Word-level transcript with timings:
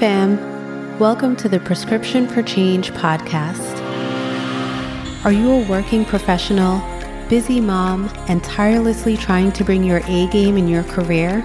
fam. 0.00 0.98
Welcome 0.98 1.36
to 1.36 1.48
the 1.50 1.60
Prescription 1.60 2.26
for 2.26 2.42
Change 2.42 2.90
podcast. 2.92 3.76
Are 5.26 5.30
you 5.30 5.50
a 5.50 5.68
working 5.68 6.06
professional, 6.06 6.80
busy 7.28 7.60
mom, 7.60 8.10
and 8.26 8.42
tirelessly 8.42 9.18
trying 9.18 9.52
to 9.52 9.62
bring 9.62 9.84
your 9.84 10.00
A 10.06 10.26
game 10.28 10.56
in 10.56 10.68
your 10.68 10.84
career? 10.84 11.42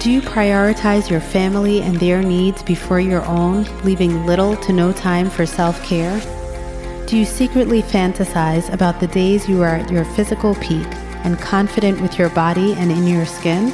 Do 0.00 0.10
you 0.10 0.20
prioritize 0.20 1.08
your 1.08 1.20
family 1.20 1.80
and 1.82 1.94
their 2.00 2.24
needs 2.24 2.60
before 2.64 2.98
your 2.98 3.24
own, 3.26 3.68
leaving 3.84 4.26
little 4.26 4.56
to 4.56 4.72
no 4.72 4.92
time 4.92 5.30
for 5.30 5.46
self 5.46 5.80
care? 5.84 6.20
Do 7.06 7.16
you 7.16 7.24
secretly 7.24 7.82
fantasize 7.82 8.72
about 8.72 8.98
the 8.98 9.06
days 9.06 9.48
you 9.48 9.62
are 9.62 9.76
at 9.76 9.92
your 9.92 10.04
physical 10.16 10.56
peak 10.56 10.88
and 11.22 11.38
confident 11.38 12.00
with 12.00 12.18
your 12.18 12.30
body 12.30 12.72
and 12.72 12.90
in 12.90 13.06
your 13.06 13.26
skin? 13.26 13.72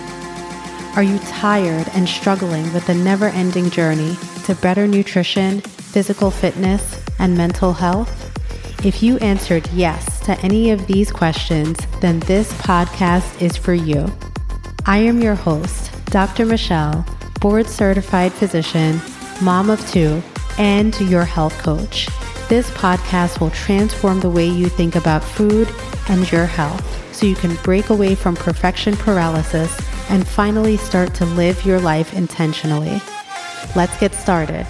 Are 0.98 1.04
you 1.04 1.20
tired 1.20 1.86
and 1.94 2.08
struggling 2.08 2.72
with 2.72 2.88
the 2.88 2.94
never 2.94 3.26
ending 3.26 3.70
journey 3.70 4.16
to 4.46 4.56
better 4.56 4.84
nutrition, 4.88 5.60
physical 5.60 6.28
fitness, 6.28 7.00
and 7.20 7.36
mental 7.36 7.72
health? 7.72 8.34
If 8.84 9.00
you 9.00 9.16
answered 9.18 9.70
yes 9.72 10.18
to 10.26 10.36
any 10.40 10.72
of 10.72 10.88
these 10.88 11.12
questions, 11.12 11.78
then 12.00 12.18
this 12.18 12.52
podcast 12.54 13.40
is 13.40 13.56
for 13.56 13.74
you. 13.74 14.12
I 14.86 14.98
am 14.98 15.22
your 15.22 15.36
host, 15.36 15.92
Dr. 16.06 16.44
Michelle, 16.44 17.06
board 17.40 17.68
certified 17.68 18.32
physician, 18.32 19.00
mom 19.40 19.70
of 19.70 19.88
two, 19.88 20.20
and 20.58 21.00
your 21.02 21.24
health 21.24 21.56
coach. 21.58 22.08
This 22.48 22.72
podcast 22.72 23.38
will 23.38 23.50
transform 23.50 24.18
the 24.18 24.30
way 24.30 24.48
you 24.48 24.68
think 24.68 24.96
about 24.96 25.22
food 25.22 25.68
and 26.08 26.28
your 26.32 26.46
health 26.46 27.14
so 27.14 27.24
you 27.24 27.36
can 27.36 27.54
break 27.62 27.90
away 27.90 28.16
from 28.16 28.34
perfection 28.34 28.96
paralysis 28.96 29.80
and 30.08 30.26
finally 30.26 30.76
start 30.76 31.14
to 31.14 31.24
live 31.24 31.64
your 31.64 31.80
life 31.80 32.14
intentionally. 32.14 33.00
Let's 33.74 33.98
get 33.98 34.14
started. 34.14 34.66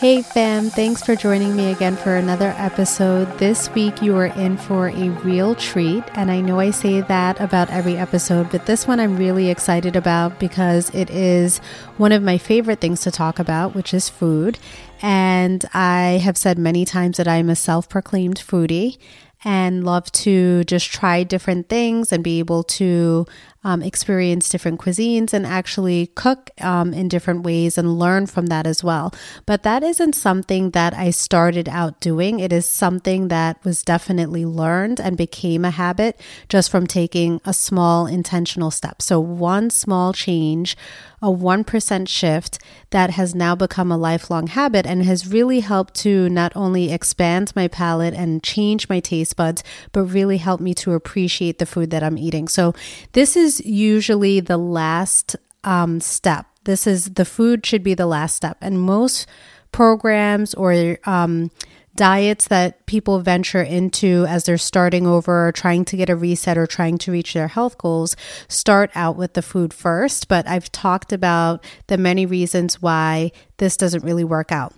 Hey 0.00 0.22
fam, 0.22 0.70
thanks 0.70 1.02
for 1.02 1.14
joining 1.14 1.54
me 1.54 1.70
again 1.70 1.94
for 1.94 2.16
another 2.16 2.54
episode. 2.56 3.26
This 3.36 3.68
week 3.74 4.00
you 4.00 4.16
are 4.16 4.28
in 4.28 4.56
for 4.56 4.88
a 4.88 5.10
real 5.10 5.54
treat, 5.54 6.02
and 6.14 6.30
I 6.30 6.40
know 6.40 6.58
I 6.58 6.70
say 6.70 7.02
that 7.02 7.38
about 7.38 7.68
every 7.68 7.98
episode, 7.98 8.50
but 8.50 8.64
this 8.64 8.88
one 8.88 8.98
I'm 8.98 9.18
really 9.18 9.50
excited 9.50 9.96
about 9.96 10.40
because 10.40 10.88
it 10.94 11.10
is 11.10 11.58
one 11.98 12.12
of 12.12 12.22
my 12.22 12.38
favorite 12.38 12.80
things 12.80 13.02
to 13.02 13.10
talk 13.10 13.38
about, 13.38 13.74
which 13.74 13.92
is 13.92 14.08
food. 14.08 14.58
And 15.02 15.66
I 15.74 16.18
have 16.24 16.38
said 16.38 16.58
many 16.58 16.86
times 16.86 17.18
that 17.18 17.28
I'm 17.28 17.50
a 17.50 17.54
self 17.54 17.86
proclaimed 17.86 18.38
foodie 18.38 18.96
and 19.44 19.84
love 19.84 20.10
to 20.12 20.64
just 20.64 20.90
try 20.90 21.22
different 21.22 21.68
things 21.68 22.12
and 22.12 22.22
be 22.22 22.38
able 22.38 22.62
to 22.62 23.26
um, 23.62 23.82
experience 23.82 24.48
different 24.48 24.80
cuisines 24.80 25.32
and 25.32 25.46
actually 25.46 26.06
cook 26.14 26.50
um, 26.60 26.94
in 26.94 27.08
different 27.08 27.42
ways 27.42 27.76
and 27.76 27.98
learn 27.98 28.26
from 28.26 28.46
that 28.46 28.66
as 28.66 28.82
well. 28.82 29.12
But 29.44 29.62
that 29.64 29.82
isn't 29.82 30.14
something 30.14 30.70
that 30.70 30.94
I 30.94 31.10
started 31.10 31.68
out 31.68 32.00
doing. 32.00 32.40
It 32.40 32.52
is 32.52 32.66
something 32.66 33.28
that 33.28 33.62
was 33.64 33.82
definitely 33.82 34.46
learned 34.46 35.00
and 35.00 35.16
became 35.16 35.64
a 35.64 35.70
habit 35.70 36.18
just 36.48 36.70
from 36.70 36.86
taking 36.86 37.40
a 37.44 37.52
small 37.52 38.06
intentional 38.06 38.70
step. 38.70 39.02
So, 39.02 39.20
one 39.20 39.68
small 39.70 40.12
change, 40.12 40.76
a 41.22 41.28
1% 41.28 42.08
shift 42.08 42.58
that 42.90 43.10
has 43.10 43.34
now 43.34 43.54
become 43.54 43.92
a 43.92 43.96
lifelong 43.96 44.46
habit 44.46 44.86
and 44.86 45.04
has 45.04 45.26
really 45.26 45.60
helped 45.60 45.94
to 45.94 46.28
not 46.28 46.52
only 46.56 46.92
expand 46.92 47.52
my 47.54 47.68
palate 47.68 48.14
and 48.14 48.42
change 48.42 48.88
my 48.88 49.00
taste 49.00 49.36
buds, 49.36 49.62
but 49.92 50.02
really 50.04 50.38
help 50.38 50.60
me 50.60 50.74
to 50.74 50.92
appreciate 50.92 51.58
the 51.58 51.66
food 51.66 51.90
that 51.90 52.02
I'm 52.02 52.18
eating. 52.18 52.48
So, 52.48 52.74
this 53.12 53.36
is 53.36 53.64
usually 53.64 54.40
the 54.40 54.56
last 54.56 55.36
um, 55.64 56.00
step. 56.00 56.46
This 56.64 56.86
is 56.86 57.10
the 57.14 57.24
food 57.24 57.64
should 57.66 57.82
be 57.82 57.94
the 57.94 58.06
last 58.06 58.36
step. 58.36 58.56
And 58.60 58.80
most 58.80 59.26
programs 59.72 60.54
or 60.54 60.98
um, 61.04 61.50
diets 61.96 62.48
that 62.48 62.86
people 62.86 63.20
venture 63.20 63.62
into 63.62 64.24
as 64.28 64.44
they're 64.44 64.58
starting 64.58 65.06
over 65.06 65.48
or 65.48 65.52
trying 65.52 65.84
to 65.86 65.96
get 65.96 66.08
a 66.08 66.16
reset 66.16 66.56
or 66.56 66.66
trying 66.66 66.98
to 66.98 67.12
reach 67.12 67.34
their 67.34 67.48
health 67.48 67.78
goals 67.78 68.16
start 68.48 68.90
out 68.94 69.16
with 69.16 69.34
the 69.34 69.42
food 69.42 69.74
first. 69.74 70.28
But 70.28 70.46
I've 70.48 70.70
talked 70.72 71.12
about 71.12 71.64
the 71.88 71.98
many 71.98 72.26
reasons 72.26 72.80
why 72.80 73.32
this 73.58 73.76
doesn't 73.76 74.04
really 74.04 74.24
work 74.24 74.52
out. 74.52 74.74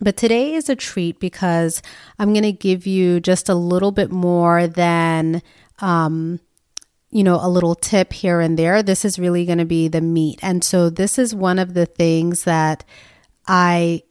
But 0.00 0.16
today 0.16 0.54
is 0.54 0.68
a 0.68 0.74
treat 0.74 1.20
because 1.20 1.82
I'm 2.18 2.32
going 2.32 2.42
to 2.42 2.52
give 2.52 2.86
you 2.86 3.20
just 3.20 3.48
a 3.48 3.54
little 3.54 3.92
bit 3.92 4.10
more 4.10 4.66
than 4.66 5.42
um, 5.80 6.40
you 7.12 7.22
know, 7.22 7.38
a 7.40 7.48
little 7.48 7.74
tip 7.74 8.12
here 8.12 8.40
and 8.40 8.58
there. 8.58 8.82
This 8.82 9.04
is 9.04 9.18
really 9.18 9.44
going 9.44 9.58
to 9.58 9.66
be 9.66 9.86
the 9.86 10.00
meat. 10.00 10.38
And 10.42 10.64
so 10.64 10.88
this 10.88 11.18
is 11.18 11.34
one 11.34 11.58
of 11.58 11.74
the 11.74 11.84
things 11.84 12.44
that 12.44 12.84
I 13.46 14.02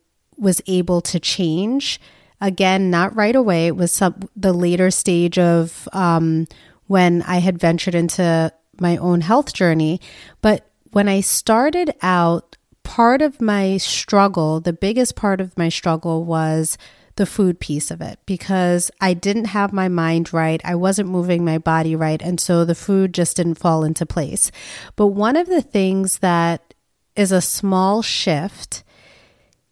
was 0.42 0.62
able 0.68 1.00
to 1.02 1.20
change. 1.20 2.02
Again, 2.42 2.90
not 2.90 3.16
right 3.16 3.36
away. 3.36 3.68
It 3.68 3.78
was 3.78 3.94
some, 3.94 4.20
the 4.36 4.52
later 4.52 4.92
stage 4.92 5.38
of 5.38 5.88
um, 5.94 6.48
when 6.88 7.22
I 7.22 7.38
had 7.38 7.60
ventured 7.60 7.96
into 7.96 8.52
my 8.80 8.98
own 8.98 9.22
health 9.22 9.54
journey. 9.54 10.02
But 10.42 10.68
when 10.92 11.08
I 11.08 11.22
started 11.22 11.94
out, 12.02 12.58
part 12.84 13.22
of 13.22 13.40
my 13.40 13.78
struggle, 13.78 14.60
the 14.60 14.74
biggest 14.74 15.16
part 15.16 15.40
of 15.40 15.58
my 15.58 15.70
struggle 15.70 16.26
was 16.26 16.78
the 17.16 17.26
food 17.26 17.60
piece 17.60 17.92
of 17.92 18.02
it 18.02 18.20
because 18.26 18.90
I 19.00 19.14
didn't 19.14 19.46
have 19.46 19.72
my 19.72 19.88
mind 19.88 20.34
right. 20.34 20.62
I 20.64 20.76
wasn't 20.76 21.10
moving 21.10 21.46
my 21.46 21.58
body 21.58 21.96
right. 21.96 22.22
And 22.22 22.40
so 22.40 22.66
the 22.66 22.76
food 22.76 23.14
just 23.14 23.38
didn't 23.38 23.56
fall 23.56 23.84
into 23.84 24.06
place. 24.06 24.52
But 24.96 25.08
one 25.08 25.36
of 25.36 25.48
the 25.48 25.62
things 25.62 26.20
that 26.20 26.74
is 27.16 27.32
a 27.32 27.42
small 27.42 28.02
shift, 28.02 28.84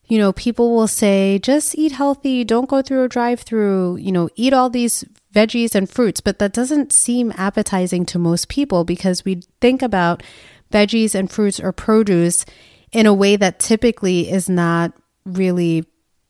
you 0.09 0.17
know, 0.17 0.33
people 0.33 0.75
will 0.75 0.87
say, 0.87 1.37
just 1.37 1.77
eat 1.77 1.91
healthy, 1.91 2.43
don't 2.43 2.67
go 2.67 2.81
through 2.81 3.03
a 3.03 3.07
drive 3.07 3.41
through, 3.41 3.97
you 3.97 4.11
know, 4.11 4.27
eat 4.35 4.53
all 4.53 4.69
these 4.69 5.05
veggies 5.33 5.75
and 5.75 5.87
fruits. 5.87 6.19
But 6.19 6.39
that 6.39 6.51
doesn't 6.51 6.91
seem 6.91 7.31
appetizing 7.37 8.07
to 8.07 8.19
most 8.19 8.49
people 8.49 8.83
because 8.83 9.23
we 9.23 9.43
think 9.61 9.83
about 9.83 10.23
veggies 10.71 11.13
and 11.13 11.31
fruits 11.31 11.59
or 11.59 11.71
produce 11.71 12.43
in 12.91 13.05
a 13.05 13.13
way 13.13 13.35
that 13.35 13.59
typically 13.59 14.31
is 14.31 14.49
not 14.49 14.93
really 15.25 15.85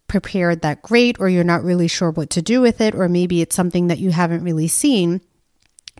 prepared 0.09 0.61
that 0.61 0.81
great, 0.81 1.17
or 1.19 1.29
you're 1.29 1.44
not 1.46 1.63
really 1.63 1.88
sure 1.88 2.11
what 2.11 2.29
to 2.31 2.41
do 2.41 2.59
with 2.59 2.81
it, 2.81 2.94
or 2.94 3.07
maybe 3.07 3.41
it's 3.41 3.56
something 3.56 3.88
that 3.88 4.00
you 4.00 4.11
haven't 4.11 4.44
really 4.44 4.67
seen. 4.67 5.22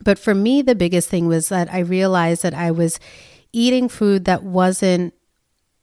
But 0.04 0.20
for 0.20 0.36
me, 0.36 0.62
the 0.62 0.76
biggest 0.76 1.08
thing 1.08 1.28
was 1.28 1.48
that 1.48 1.72
I 1.72 1.80
realized 1.80 2.44
that 2.44 2.54
I 2.54 2.72
was 2.72 3.00
eating 3.54 3.88
food 3.88 4.26
that 4.26 4.44
wasn't 4.44 5.14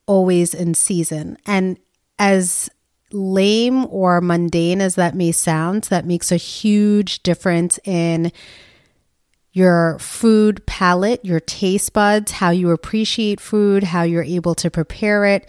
always 0.06 0.52
in 0.52 0.74
season. 0.74 1.38
And 1.46 1.78
as 2.18 2.68
lame 3.12 3.86
or 3.86 4.20
mundane 4.20 4.80
as 4.80 4.94
that 4.96 5.14
may 5.14 5.32
sound, 5.32 5.84
that 5.84 6.06
makes 6.06 6.32
a 6.32 6.36
huge 6.36 7.22
difference 7.22 7.78
in 7.84 8.32
your 9.52 9.98
food 9.98 10.64
palate, 10.66 11.24
your 11.24 11.40
taste 11.40 11.92
buds, 11.92 12.32
how 12.32 12.50
you 12.50 12.70
appreciate 12.70 13.40
food, 13.40 13.84
how 13.84 14.02
you're 14.02 14.22
able 14.22 14.54
to 14.54 14.70
prepare 14.70 15.24
it 15.24 15.48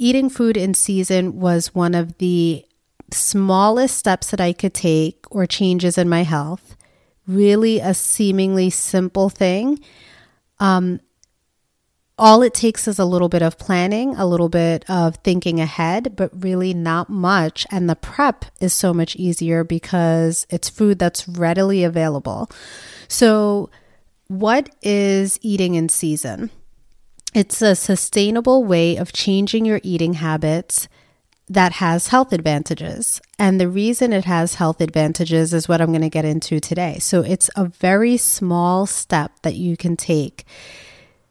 eating 0.00 0.30
food 0.30 0.56
in 0.56 0.72
season 0.72 1.38
was 1.38 1.74
one 1.74 1.94
of 1.94 2.16
the 2.16 2.64
smallest 3.12 3.98
steps 3.98 4.30
that 4.30 4.40
I 4.40 4.54
could 4.54 4.72
take 4.72 5.24
or 5.30 5.44
changes 5.44 5.98
in 5.98 6.08
my 6.08 6.22
health. 6.22 6.74
Really, 7.26 7.80
a 7.80 7.92
seemingly 7.92 8.70
simple 8.70 9.28
thing. 9.28 9.78
Um, 10.58 11.00
all 12.20 12.42
it 12.42 12.52
takes 12.52 12.86
is 12.86 12.98
a 12.98 13.04
little 13.04 13.30
bit 13.30 13.42
of 13.42 13.58
planning, 13.58 14.14
a 14.14 14.26
little 14.26 14.50
bit 14.50 14.84
of 14.90 15.16
thinking 15.16 15.58
ahead, 15.58 16.14
but 16.16 16.30
really 16.44 16.74
not 16.74 17.08
much. 17.08 17.66
And 17.70 17.88
the 17.88 17.96
prep 17.96 18.44
is 18.60 18.74
so 18.74 18.92
much 18.92 19.16
easier 19.16 19.64
because 19.64 20.46
it's 20.50 20.68
food 20.68 20.98
that's 20.98 21.26
readily 21.26 21.82
available. 21.82 22.50
So, 23.08 23.70
what 24.28 24.68
is 24.82 25.38
eating 25.42 25.74
in 25.74 25.88
season? 25.88 26.50
It's 27.34 27.62
a 27.62 27.74
sustainable 27.74 28.64
way 28.64 28.96
of 28.96 29.12
changing 29.12 29.64
your 29.64 29.80
eating 29.82 30.14
habits 30.14 30.88
that 31.48 31.72
has 31.74 32.08
health 32.08 32.32
advantages. 32.32 33.20
And 33.38 33.58
the 33.58 33.68
reason 33.68 34.12
it 34.12 34.26
has 34.26 34.56
health 34.56 34.80
advantages 34.80 35.54
is 35.54 35.68
what 35.68 35.80
I'm 35.80 35.88
going 35.88 36.02
to 36.02 36.10
get 36.10 36.24
into 36.24 36.60
today. 36.60 36.98
So 37.00 37.22
it's 37.22 37.50
a 37.56 37.64
very 37.64 38.18
small 38.18 38.86
step 38.86 39.32
that 39.42 39.54
you 39.54 39.76
can 39.76 39.96
take 39.96 40.44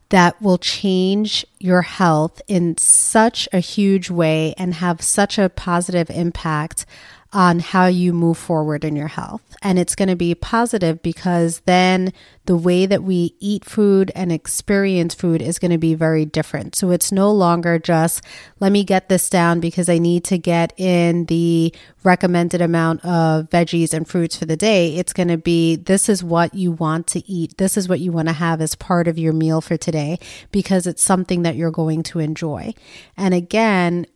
that 0.09 0.41
will 0.41 0.57
change 0.57 1.45
your 1.59 1.83
health 1.83 2.41
in 2.47 2.77
such 2.77 3.47
a 3.53 3.59
huge 3.59 4.09
way 4.09 4.53
and 4.57 4.73
have 4.75 5.01
such 5.01 5.37
a 5.37 5.49
positive 5.49 6.09
impact 6.09 6.85
on 7.31 7.59
how 7.59 7.85
you 7.85 8.11
move 8.11 8.37
forward 8.37 8.83
in 8.83 8.95
your 8.95 9.07
health. 9.07 9.43
And 9.61 9.77
it's 9.77 9.93
going 9.93 10.09
to 10.09 10.15
be 10.15 10.33
positive 10.33 11.03
because 11.03 11.59
then 11.65 12.11
the 12.45 12.57
way 12.57 12.87
that 12.87 13.03
we 13.03 13.35
eat 13.39 13.65
food 13.65 14.11
and 14.15 14.31
experience 14.31 15.13
food 15.13 15.39
is 15.39 15.59
going 15.59 15.69
to 15.69 15.77
be 15.77 15.93
very 15.93 16.25
different. 16.25 16.75
So 16.75 16.89
it's 16.89 17.11
no 17.11 17.31
longer 17.31 17.77
just, 17.77 18.23
let 18.59 18.71
me 18.71 18.83
get 18.83 19.09
this 19.09 19.29
down 19.29 19.59
because 19.59 19.89
I 19.89 19.99
need 19.99 20.23
to 20.25 20.39
get 20.39 20.73
in 20.79 21.25
the 21.25 21.71
recommended 22.03 22.61
amount 22.61 23.05
of 23.05 23.47
veggies 23.49 23.93
and 23.93 24.07
fruits 24.07 24.35
for 24.35 24.45
the 24.45 24.57
day. 24.57 24.95
It's 24.95 25.13
going 25.13 25.27
to 25.27 25.37
be, 25.37 25.75
this 25.75 26.09
is 26.09 26.23
what 26.23 26.55
you 26.55 26.71
want 26.71 27.05
to 27.07 27.29
eat. 27.31 27.59
This 27.59 27.77
is 27.77 27.87
what 27.87 27.99
you 27.99 28.11
want 28.11 28.29
to 28.29 28.33
have 28.33 28.59
as 28.59 28.73
part 28.73 29.07
of 29.07 29.19
your 29.19 29.33
meal 29.33 29.61
for 29.61 29.77
today 29.77 30.17
because 30.51 30.87
it's 30.87 31.03
something 31.03 31.43
that 31.43 31.55
you're 31.55 31.69
going 31.69 32.01
to 32.03 32.17
enjoy. 32.17 32.73
And 33.15 33.35
again, 33.35 34.07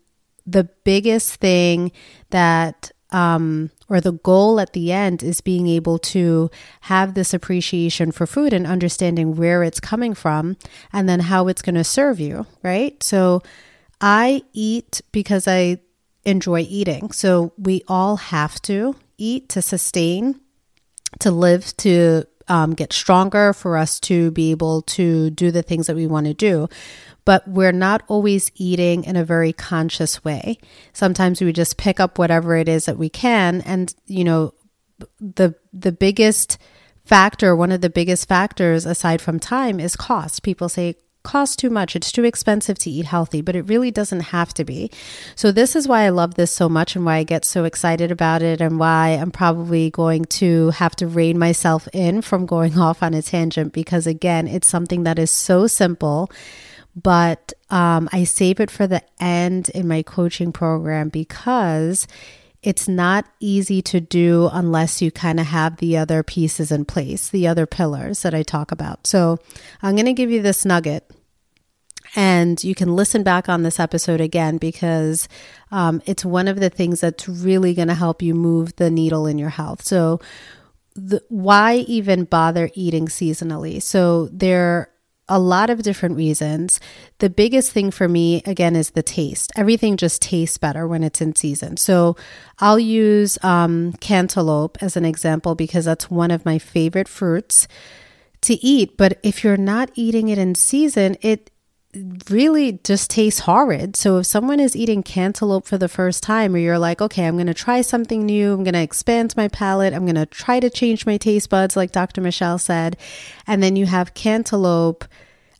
the 0.45 0.63
biggest 0.83 1.35
thing 1.35 1.91
that 2.31 2.91
um, 3.13 3.69
or 3.87 4.01
the 4.01 4.11
goal 4.11 4.59
at 4.59 4.73
the 4.73 4.91
end 4.91 5.23
is 5.23 5.39
being 5.39 5.67
able 5.67 5.99
to 5.99 6.49
have 6.81 7.13
this 7.13 7.33
appreciation 7.33 8.11
for 8.11 8.25
food 8.25 8.51
and 8.51 8.65
understanding 8.65 9.35
where 9.35 9.63
it's 9.63 9.79
coming 9.79 10.13
from 10.15 10.57
and 10.91 11.07
then 11.07 11.21
how 11.21 11.47
it's 11.47 11.61
going 11.61 11.75
to 11.75 11.83
serve 11.83 12.19
you, 12.19 12.47
right? 12.63 13.01
So 13.03 13.43
I 14.01 14.41
eat 14.51 15.01
because 15.11 15.47
I 15.47 15.77
enjoy 16.25 16.61
eating. 16.61 17.11
So 17.11 17.53
we 17.57 17.83
all 17.87 18.17
have 18.17 18.61
to 18.63 18.95
eat 19.17 19.47
to 19.49 19.61
sustain, 19.61 20.39
to 21.19 21.29
live, 21.29 21.77
to 21.77 22.23
um, 22.47 22.73
get 22.73 22.91
stronger, 22.91 23.53
for 23.53 23.77
us 23.77 23.99
to 24.01 24.31
be 24.31 24.51
able 24.51 24.81
to 24.81 25.29
do 25.29 25.51
the 25.51 25.61
things 25.61 25.87
that 25.87 25.95
we 25.95 26.07
want 26.07 26.25
to 26.25 26.33
do 26.33 26.67
but 27.25 27.47
we're 27.47 27.71
not 27.71 28.03
always 28.07 28.51
eating 28.55 29.03
in 29.03 29.15
a 29.15 29.25
very 29.25 29.53
conscious 29.53 30.23
way. 30.23 30.57
Sometimes 30.91 31.41
we 31.41 31.53
just 31.53 31.77
pick 31.77 31.99
up 31.99 32.17
whatever 32.17 32.55
it 32.55 32.67
is 32.67 32.85
that 32.85 32.97
we 32.97 33.09
can 33.09 33.61
and 33.61 33.93
you 34.07 34.23
know 34.23 34.53
the 35.19 35.55
the 35.71 35.91
biggest 35.91 36.57
factor, 37.05 37.55
one 37.55 37.71
of 37.71 37.81
the 37.81 37.89
biggest 37.89 38.27
factors 38.27 38.85
aside 38.85 39.21
from 39.21 39.39
time 39.39 39.79
is 39.79 39.95
cost. 39.95 40.43
People 40.43 40.69
say 40.69 40.95
cost 41.23 41.57
too 41.57 41.69
much. 41.69 41.95
It's 41.95 42.11
too 42.11 42.25
expensive 42.25 42.77
to 42.79 42.89
eat 42.89 43.05
healthy, 43.05 43.41
but 43.41 43.55
it 43.55 43.63
really 43.63 43.91
doesn't 43.91 44.19
have 44.19 44.53
to 44.55 44.65
be. 44.65 44.91
So 45.35 45.51
this 45.51 45.75
is 45.75 45.87
why 45.87 46.01
I 46.01 46.09
love 46.09 46.35
this 46.35 46.51
so 46.51 46.67
much 46.67 46.95
and 46.95 47.05
why 47.05 47.17
I 47.17 47.23
get 47.23 47.45
so 47.45 47.63
excited 47.63 48.11
about 48.11 48.41
it 48.41 48.59
and 48.59 48.77
why 48.77 49.11
I'm 49.11 49.31
probably 49.31 49.89
going 49.89 50.25
to 50.25 50.71
have 50.71 50.95
to 50.97 51.07
rein 51.07 51.39
myself 51.39 51.87
in 51.93 52.21
from 52.21 52.45
going 52.45 52.77
off 52.77 53.01
on 53.01 53.13
a 53.13 53.21
tangent 53.21 53.73
because 53.73 54.05
again, 54.05 54.47
it's 54.47 54.67
something 54.67 55.03
that 55.03 55.17
is 55.17 55.31
so 55.31 55.65
simple 55.65 56.29
but 56.95 57.53
um, 57.69 58.07
I 58.11 58.23
save 58.23 58.59
it 58.59 58.69
for 58.69 58.87
the 58.87 59.01
end 59.19 59.69
in 59.69 59.87
my 59.87 60.03
coaching 60.03 60.51
program 60.51 61.09
because 61.09 62.07
it's 62.63 62.87
not 62.87 63.25
easy 63.39 63.81
to 63.81 63.99
do 63.99 64.49
unless 64.51 65.01
you 65.01 65.11
kind 65.11 65.39
of 65.39 65.47
have 65.47 65.77
the 65.77 65.97
other 65.97 66.23
pieces 66.23 66.71
in 66.71 66.85
place, 66.85 67.29
the 67.29 67.47
other 67.47 67.65
pillars 67.65 68.21
that 68.21 68.33
I 68.33 68.41
talk 68.41 68.71
about. 68.71 69.05
So 69.05 69.37
I'm 69.81 69.95
going 69.95 70.05
to 70.05 70.13
give 70.13 70.31
you 70.31 70.41
this 70.41 70.65
nugget. 70.65 71.09
And 72.15 72.63
you 72.63 72.75
can 72.75 72.95
listen 72.95 73.23
back 73.23 73.49
on 73.49 73.63
this 73.63 73.79
episode 73.79 74.21
again 74.21 74.57
because 74.57 75.27
um, 75.71 76.01
it's 76.05 76.23
one 76.23 76.47
of 76.47 76.59
the 76.59 76.69
things 76.69 77.01
that's 77.01 77.27
really 77.27 77.73
going 77.73 77.87
to 77.87 77.95
help 77.95 78.21
you 78.21 78.35
move 78.35 78.75
the 78.75 78.91
needle 78.91 79.25
in 79.25 79.37
your 79.37 79.49
health. 79.49 79.83
So, 79.83 80.19
the, 80.95 81.23
why 81.29 81.77
even 81.87 82.25
bother 82.25 82.69
eating 82.75 83.07
seasonally? 83.07 83.81
So, 83.81 84.27
there 84.31 84.92
a 85.29 85.39
lot 85.39 85.69
of 85.69 85.83
different 85.83 86.15
reasons. 86.15 86.79
The 87.19 87.29
biggest 87.29 87.71
thing 87.71 87.91
for 87.91 88.07
me, 88.07 88.41
again, 88.45 88.75
is 88.75 88.91
the 88.91 89.03
taste. 89.03 89.51
Everything 89.55 89.95
just 89.95 90.21
tastes 90.21 90.57
better 90.57 90.87
when 90.87 91.03
it's 91.03 91.21
in 91.21 91.35
season. 91.35 91.77
So 91.77 92.15
I'll 92.59 92.79
use 92.79 93.37
um, 93.43 93.93
cantaloupe 93.93 94.77
as 94.81 94.97
an 94.97 95.05
example 95.05 95.55
because 95.55 95.85
that's 95.85 96.11
one 96.11 96.31
of 96.31 96.45
my 96.45 96.59
favorite 96.59 97.07
fruits 97.07 97.67
to 98.41 98.53
eat. 98.55 98.97
But 98.97 99.19
if 99.23 99.43
you're 99.43 99.57
not 99.57 99.91
eating 99.95 100.27
it 100.27 100.37
in 100.37 100.55
season, 100.55 101.15
it 101.21 101.49
really 102.29 102.79
just 102.83 103.09
tastes 103.09 103.41
horrid. 103.41 103.95
So 103.95 104.17
if 104.17 104.25
someone 104.25 104.59
is 104.59 104.75
eating 104.75 105.03
cantaloupe 105.03 105.65
for 105.65 105.77
the 105.77 105.87
first 105.87 106.23
time, 106.23 106.55
or 106.55 106.57
you're 106.57 106.79
like, 106.79 107.01
okay, 107.01 107.27
I'm 107.27 107.35
going 107.35 107.47
to 107.47 107.53
try 107.53 107.81
something 107.81 108.25
new, 108.25 108.53
I'm 108.53 108.63
going 108.63 108.73
to 108.73 108.81
expand 108.81 109.35
my 109.37 109.47
palate, 109.47 109.93
I'm 109.93 110.05
going 110.05 110.15
to 110.15 110.25
try 110.25 110.59
to 110.59 110.69
change 110.69 111.05
my 111.05 111.17
taste 111.17 111.49
buds, 111.49 111.75
like 111.75 111.91
Dr. 111.91 112.21
Michelle 112.21 112.57
said, 112.57 112.97
and 113.45 113.61
then 113.61 113.75
you 113.75 113.85
have 113.85 114.13
cantaloupe 114.13 115.05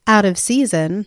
out 0.07 0.25
of 0.25 0.38
season, 0.38 1.06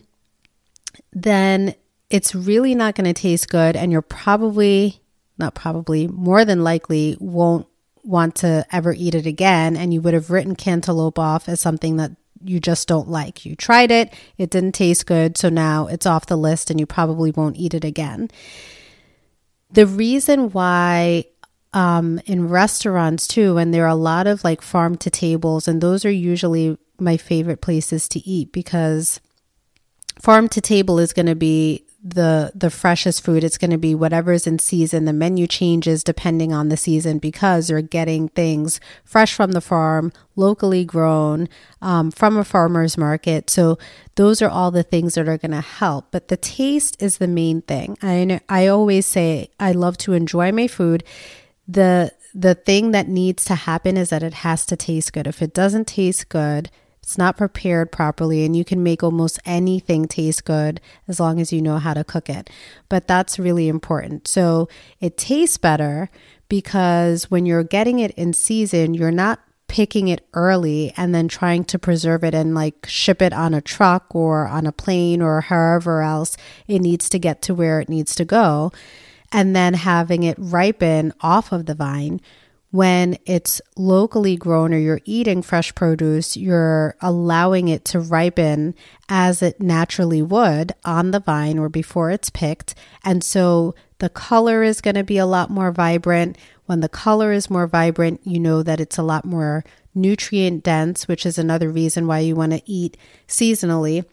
then 1.11 1.75
it's 2.09 2.33
really 2.33 2.73
not 2.73 2.95
going 2.95 3.13
to 3.13 3.21
taste 3.21 3.49
good. 3.49 3.75
And 3.75 3.91
you're 3.91 4.01
probably, 4.01 5.01
not 5.37 5.55
probably, 5.55 6.07
more 6.07 6.45
than 6.45 6.63
likely 6.63 7.17
won't 7.19 7.67
want 8.03 8.35
to 8.35 8.65
ever 8.71 8.93
eat 8.93 9.13
it 9.15 9.25
again. 9.25 9.75
And 9.75 9.93
you 9.93 10.01
would 10.01 10.13
have 10.13 10.29
written 10.29 10.55
cantaloupe 10.55 11.19
off 11.19 11.49
as 11.49 11.59
something 11.59 11.97
that 11.97 12.11
you 12.43 12.59
just 12.59 12.87
don't 12.87 13.07
like. 13.07 13.45
You 13.45 13.55
tried 13.55 13.91
it, 13.91 14.13
it 14.37 14.49
didn't 14.49 14.73
taste 14.73 15.05
good, 15.05 15.37
so 15.37 15.49
now 15.49 15.87
it's 15.87 16.05
off 16.05 16.25
the 16.25 16.37
list 16.37 16.69
and 16.69 16.79
you 16.79 16.85
probably 16.85 17.31
won't 17.31 17.57
eat 17.57 17.73
it 17.73 17.83
again. 17.83 18.29
The 19.71 19.85
reason 19.85 20.51
why 20.51 21.25
um, 21.73 22.19
in 22.25 22.47
restaurants 22.47 23.27
too, 23.27 23.57
and 23.57 23.73
there 23.73 23.85
are 23.85 23.89
a 23.89 23.95
lot 23.95 24.27
of 24.27 24.43
like 24.43 24.61
farm 24.61 24.97
to 24.97 25.09
tables, 25.09 25.67
and 25.67 25.81
those 25.81 26.05
are 26.05 26.11
usually 26.11 26.77
my 26.99 27.17
favorite 27.17 27.61
places 27.61 28.07
to 28.09 28.19
eat 28.27 28.51
because 28.51 29.19
farm 30.21 30.47
to 30.49 30.61
table 30.61 30.99
is 30.99 31.13
going 31.13 31.27
to 31.27 31.35
be 31.35 31.86
the 32.03 32.51
the 32.53 32.69
freshest 32.69 33.23
food. 33.23 33.43
It's 33.43 33.57
going 33.57 33.71
to 33.71 33.77
be 33.77 33.95
whatever's 33.95 34.45
in 34.45 34.59
season. 34.59 35.05
The 35.05 35.13
menu 35.13 35.47
changes 35.47 36.03
depending 36.03 36.53
on 36.53 36.69
the 36.69 36.77
season 36.77 37.17
because 37.17 37.69
you're 37.69 37.81
getting 37.81 38.29
things 38.29 38.79
fresh 39.03 39.33
from 39.33 39.53
the 39.53 39.61
farm 39.61 40.11
locally 40.35 40.85
grown 40.85 41.49
um, 41.81 42.11
from 42.11 42.37
a 42.37 42.43
farmer's 42.43 42.97
market. 42.97 43.49
So 43.49 43.77
those 44.15 44.41
are 44.41 44.49
all 44.49 44.71
the 44.71 44.83
things 44.83 45.15
that 45.15 45.27
are 45.27 45.37
going 45.37 45.51
to 45.51 45.61
help. 45.61 46.11
But 46.11 46.27
the 46.27 46.37
taste 46.37 47.01
is 47.01 47.17
the 47.17 47.27
main 47.27 47.61
thing. 47.61 47.97
I 48.01 48.41
i 48.47 48.67
always 48.67 49.05
say 49.05 49.49
i 49.59 49.71
love 49.71 49.97
to 49.99 50.13
enjoy 50.13 50.51
my 50.51 50.67
food. 50.67 51.03
The 51.67 52.11
the 52.33 52.53
thing 52.53 52.91
that 52.91 53.07
needs 53.07 53.43
to 53.45 53.55
happen 53.55 53.97
is 53.97 54.11
that 54.11 54.21
it 54.21 54.35
has 54.35 54.65
to 54.67 54.75
taste 54.75 55.13
good. 55.13 55.25
If 55.25 55.41
it 55.41 55.53
doesn't 55.53 55.87
taste 55.87 56.29
good 56.29 56.69
it's 57.07 57.17
not 57.17 57.37
prepared 57.37 57.89
properly, 57.89 58.43
and 58.43 58.53
you 58.53 58.65
can 58.65 58.83
make 58.83 59.01
almost 59.01 59.39
anything 59.45 60.09
taste 60.09 60.43
good 60.43 60.81
as 61.07 61.21
long 61.21 61.39
as 61.39 61.53
you 61.53 61.61
know 61.61 61.77
how 61.77 61.93
to 61.93 62.03
cook 62.03 62.29
it. 62.29 62.49
But 62.89 63.07
that's 63.07 63.39
really 63.39 63.69
important. 63.69 64.27
So 64.27 64.67
it 64.99 65.15
tastes 65.15 65.55
better 65.55 66.09
because 66.49 67.31
when 67.31 67.45
you're 67.45 67.63
getting 67.63 67.99
it 67.99 68.11
in 68.11 68.33
season, 68.33 68.93
you're 68.93 69.09
not 69.09 69.39
picking 69.69 70.09
it 70.09 70.27
early 70.33 70.91
and 70.97 71.15
then 71.15 71.29
trying 71.29 71.63
to 71.63 71.79
preserve 71.79 72.25
it 72.25 72.35
and 72.35 72.53
like 72.53 72.85
ship 72.89 73.21
it 73.21 73.31
on 73.31 73.53
a 73.53 73.61
truck 73.61 74.13
or 74.13 74.45
on 74.45 74.67
a 74.67 74.73
plane 74.73 75.21
or 75.21 75.39
however 75.39 76.01
else 76.01 76.35
it 76.67 76.79
needs 76.79 77.07
to 77.07 77.17
get 77.17 77.41
to 77.43 77.55
where 77.55 77.79
it 77.79 77.87
needs 77.87 78.15
to 78.15 78.25
go. 78.25 78.69
And 79.31 79.55
then 79.55 79.75
having 79.75 80.23
it 80.23 80.35
ripen 80.37 81.13
off 81.21 81.53
of 81.53 81.67
the 81.67 81.75
vine 81.75 82.19
when 82.71 83.17
it's 83.25 83.61
locally 83.75 84.35
grown 84.35 84.73
or 84.73 84.77
you're 84.77 85.01
eating 85.05 85.41
fresh 85.41 85.73
produce, 85.73 86.35
you're 86.35 86.95
allowing 87.01 87.69
it 87.69 87.85
to 87.85 87.99
ripen 87.99 88.75
as 89.07 89.41
it 89.41 89.61
naturally 89.61 90.21
would 90.21 90.73
on 90.83 91.11
the 91.11 91.19
vine 91.19 91.57
or 91.57 91.69
before 91.69 92.11
it's 92.11 92.29
picked. 92.29 92.75
And 93.03 93.23
so 93.23 93.73
the 93.99 94.09
color 94.09 94.63
is 94.63 94.81
going 94.81 94.95
to 94.95 95.03
be 95.03 95.17
a 95.17 95.25
lot 95.25 95.49
more 95.49 95.71
vibrant. 95.71 96.37
When 96.65 96.81
the 96.81 96.89
color 96.89 97.31
is 97.31 97.49
more 97.49 97.67
vibrant, 97.67 98.21
you 98.25 98.39
know 98.39 98.63
that 98.63 98.81
it's 98.81 98.97
a 98.97 99.03
lot 99.03 99.23
more 99.23 99.63
nutrient 99.95 100.63
dense, 100.63 101.07
which 101.07 101.25
is 101.25 101.37
another 101.37 101.69
reason 101.69 102.05
why 102.05 102.19
you 102.19 102.35
want 102.35 102.51
to 102.51 102.61
eat 102.65 102.97
seasonally 103.27 104.03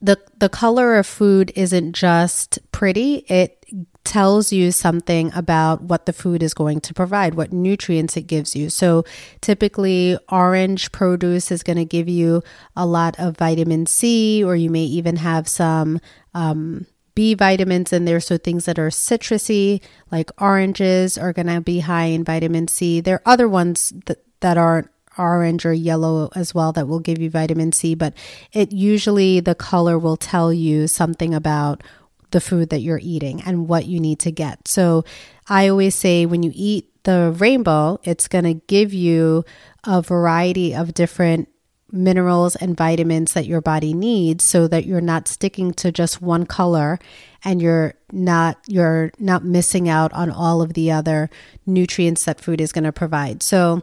the 0.00 0.18
the 0.38 0.48
color 0.48 0.96
of 0.96 1.06
food 1.06 1.52
isn't 1.56 1.92
just 1.92 2.58
pretty 2.72 3.24
it 3.28 3.64
tells 4.08 4.52
you 4.52 4.72
something 4.72 5.30
about 5.34 5.82
what 5.82 6.06
the 6.06 6.12
food 6.14 6.42
is 6.42 6.54
going 6.54 6.80
to 6.80 6.94
provide 6.94 7.34
what 7.34 7.52
nutrients 7.52 8.16
it 8.16 8.26
gives 8.26 8.56
you 8.56 8.70
so 8.70 9.04
typically 9.42 10.18
orange 10.30 10.90
produce 10.92 11.52
is 11.52 11.62
going 11.62 11.76
to 11.76 11.84
give 11.84 12.08
you 12.08 12.42
a 12.74 12.86
lot 12.86 13.14
of 13.18 13.36
vitamin 13.36 13.84
c 13.84 14.42
or 14.42 14.56
you 14.56 14.70
may 14.70 14.84
even 14.84 15.16
have 15.16 15.46
some 15.46 16.00
um, 16.32 16.86
B 17.18 17.34
vitamins 17.34 17.92
in 17.92 18.04
there. 18.04 18.20
So 18.20 18.38
things 18.38 18.66
that 18.66 18.78
are 18.78 18.90
citrusy, 18.90 19.82
like 20.12 20.30
oranges, 20.40 21.18
are 21.18 21.32
going 21.32 21.48
to 21.48 21.60
be 21.60 21.80
high 21.80 22.04
in 22.04 22.22
vitamin 22.22 22.68
C. 22.68 23.00
There 23.00 23.16
are 23.16 23.32
other 23.32 23.48
ones 23.48 23.92
that, 24.06 24.22
that 24.38 24.56
aren't 24.56 24.88
orange 25.18 25.66
or 25.66 25.72
yellow 25.72 26.30
as 26.36 26.54
well 26.54 26.72
that 26.72 26.86
will 26.86 27.00
give 27.00 27.18
you 27.18 27.28
vitamin 27.28 27.72
C, 27.72 27.96
but 27.96 28.14
it 28.52 28.70
usually 28.70 29.40
the 29.40 29.56
color 29.56 29.98
will 29.98 30.16
tell 30.16 30.52
you 30.52 30.86
something 30.86 31.34
about 31.34 31.82
the 32.30 32.40
food 32.40 32.70
that 32.70 32.80
you're 32.80 33.00
eating 33.02 33.42
and 33.42 33.68
what 33.68 33.86
you 33.86 34.00
need 34.00 34.18
to 34.20 34.30
get. 34.30 34.68
So 34.68 35.04
I 35.48 35.68
always 35.68 35.94
say 35.94 36.26
when 36.26 36.42
you 36.42 36.52
eat 36.54 37.04
the 37.04 37.34
rainbow, 37.38 38.00
it's 38.04 38.28
going 38.28 38.44
to 38.44 38.54
give 38.66 38.92
you 38.92 39.44
a 39.84 40.02
variety 40.02 40.74
of 40.74 40.94
different 40.94 41.48
minerals 41.90 42.54
and 42.56 42.76
vitamins 42.76 43.32
that 43.32 43.46
your 43.46 43.60
body 43.60 43.94
needs 43.94 44.44
so 44.44 44.68
that 44.68 44.84
you're 44.84 45.00
not 45.00 45.26
sticking 45.26 45.72
to 45.72 45.90
just 45.90 46.20
one 46.20 46.44
color 46.44 46.98
and 47.44 47.62
you're 47.62 47.94
not 48.12 48.58
you're 48.66 49.10
not 49.18 49.44
missing 49.44 49.88
out 49.88 50.12
on 50.12 50.30
all 50.30 50.60
of 50.60 50.74
the 50.74 50.90
other 50.90 51.30
nutrients 51.64 52.24
that 52.24 52.40
food 52.40 52.60
is 52.60 52.72
going 52.72 52.84
to 52.84 52.92
provide. 52.92 53.42
So 53.42 53.82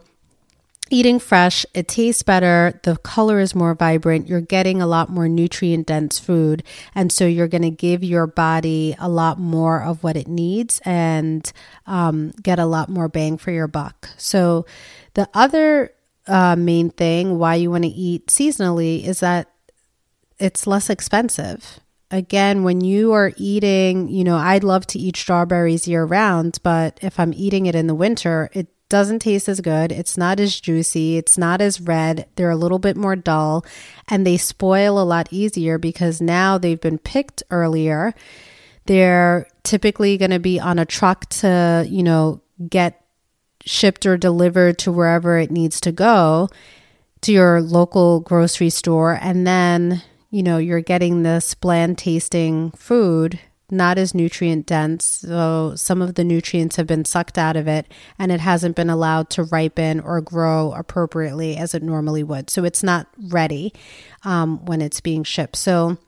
eating 0.90 1.18
fresh, 1.18 1.66
it 1.74 1.88
tastes 1.88 2.22
better, 2.22 2.80
the 2.84 2.96
color 2.98 3.40
is 3.40 3.54
more 3.54 3.74
vibrant, 3.74 4.28
you're 4.28 4.40
getting 4.40 4.80
a 4.80 4.86
lot 4.86 5.08
more 5.08 5.28
nutrient 5.28 5.86
dense 5.86 6.18
food. 6.18 6.62
And 6.94 7.10
so 7.10 7.26
you're 7.26 7.48
going 7.48 7.62
to 7.62 7.70
give 7.70 8.04
your 8.04 8.26
body 8.26 8.94
a 8.98 9.08
lot 9.08 9.38
more 9.38 9.82
of 9.82 10.02
what 10.02 10.16
it 10.16 10.28
needs 10.28 10.80
and 10.84 11.50
um, 11.86 12.32
get 12.42 12.58
a 12.58 12.66
lot 12.66 12.88
more 12.88 13.08
bang 13.08 13.36
for 13.36 13.50
your 13.50 13.68
buck. 13.68 14.08
So 14.16 14.66
the 15.14 15.28
other 15.34 15.92
uh, 16.26 16.56
main 16.56 16.90
thing 16.90 17.38
why 17.38 17.56
you 17.56 17.70
want 17.70 17.84
to 17.84 17.90
eat 17.90 18.26
seasonally 18.26 19.04
is 19.04 19.20
that 19.20 19.50
it's 20.38 20.66
less 20.66 20.90
expensive. 20.90 21.80
Again, 22.10 22.62
when 22.62 22.82
you 22.82 23.12
are 23.12 23.32
eating, 23.36 24.08
you 24.08 24.22
know, 24.22 24.36
I'd 24.36 24.62
love 24.62 24.86
to 24.88 24.98
eat 24.98 25.16
strawberries 25.16 25.88
year 25.88 26.04
round, 26.04 26.58
but 26.62 26.98
if 27.02 27.18
I'm 27.18 27.34
eating 27.34 27.66
it 27.66 27.74
in 27.74 27.88
the 27.88 27.94
winter, 27.94 28.48
it 28.52 28.68
doesn't 28.88 29.18
taste 29.18 29.48
as 29.48 29.60
good. 29.60 29.90
It's 29.90 30.16
not 30.16 30.38
as 30.38 30.60
juicy. 30.60 31.16
It's 31.16 31.36
not 31.36 31.60
as 31.60 31.80
red. 31.80 32.28
They're 32.36 32.50
a 32.50 32.56
little 32.56 32.78
bit 32.78 32.96
more 32.96 33.16
dull 33.16 33.64
and 34.08 34.24
they 34.24 34.36
spoil 34.36 35.00
a 35.00 35.02
lot 35.02 35.28
easier 35.32 35.78
because 35.78 36.20
now 36.20 36.58
they've 36.58 36.80
been 36.80 36.98
picked 36.98 37.42
earlier. 37.50 38.14
They're 38.86 39.48
typically 39.64 40.16
going 40.16 40.30
to 40.30 40.38
be 40.38 40.60
on 40.60 40.78
a 40.78 40.86
truck 40.86 41.28
to, 41.30 41.84
you 41.88 42.04
know, 42.04 42.40
get 42.68 43.04
shipped 43.64 44.06
or 44.06 44.16
delivered 44.16 44.78
to 44.78 44.92
wherever 44.92 45.36
it 45.38 45.50
needs 45.50 45.80
to 45.80 45.90
go 45.90 46.48
to 47.22 47.32
your 47.32 47.60
local 47.60 48.20
grocery 48.20 48.70
store. 48.70 49.18
And 49.20 49.44
then, 49.44 50.02
you 50.30 50.42
know, 50.42 50.58
you're 50.58 50.80
getting 50.80 51.22
this 51.22 51.54
bland 51.54 51.98
tasting 51.98 52.70
food 52.72 53.38
not 53.70 53.98
as 53.98 54.14
nutrient 54.14 54.66
dense. 54.66 55.04
So 55.04 55.74
some 55.74 56.00
of 56.00 56.14
the 56.14 56.24
nutrients 56.24 56.76
have 56.76 56.86
been 56.86 57.04
sucked 57.04 57.36
out 57.36 57.56
of 57.56 57.66
it 57.66 57.86
and 58.18 58.30
it 58.30 58.40
hasn't 58.40 58.76
been 58.76 58.90
allowed 58.90 59.28
to 59.30 59.42
ripen 59.44 60.00
or 60.00 60.20
grow 60.20 60.72
appropriately 60.72 61.56
as 61.56 61.74
it 61.74 61.82
normally 61.82 62.22
would. 62.22 62.48
So 62.48 62.64
it's 62.64 62.82
not 62.82 63.08
ready 63.28 63.72
um, 64.22 64.64
when 64.64 64.80
it's 64.80 65.00
being 65.00 65.24
shipped. 65.24 65.56
So 65.56 65.98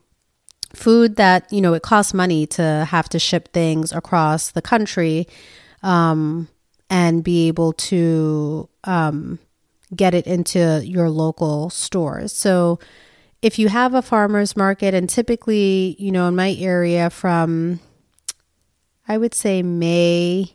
food 0.74 1.16
that, 1.16 1.52
you 1.52 1.60
know, 1.60 1.74
it 1.74 1.82
costs 1.82 2.14
money 2.14 2.46
to 2.46 2.86
have 2.88 3.08
to 3.08 3.18
ship 3.18 3.52
things 3.52 3.92
across 3.92 4.52
the 4.52 4.62
country 4.62 5.26
um, 5.82 6.48
and 6.88 7.24
be 7.24 7.48
able 7.48 7.72
to 7.72 8.68
um, 8.84 9.40
get 9.94 10.14
it 10.14 10.26
into 10.26 10.80
your 10.84 11.10
local 11.10 11.70
stores. 11.70 12.32
So 12.32 12.78
if 13.42 13.58
you 13.58 13.68
have 13.68 13.94
a 13.94 14.02
farmer's 14.02 14.56
market, 14.56 14.94
and 14.94 15.08
typically, 15.08 15.96
you 15.98 16.10
know, 16.10 16.26
in 16.28 16.36
my 16.36 16.52
area 16.58 17.10
from, 17.10 17.80
I 19.06 19.16
would 19.18 19.34
say 19.34 19.62
May 19.62 20.54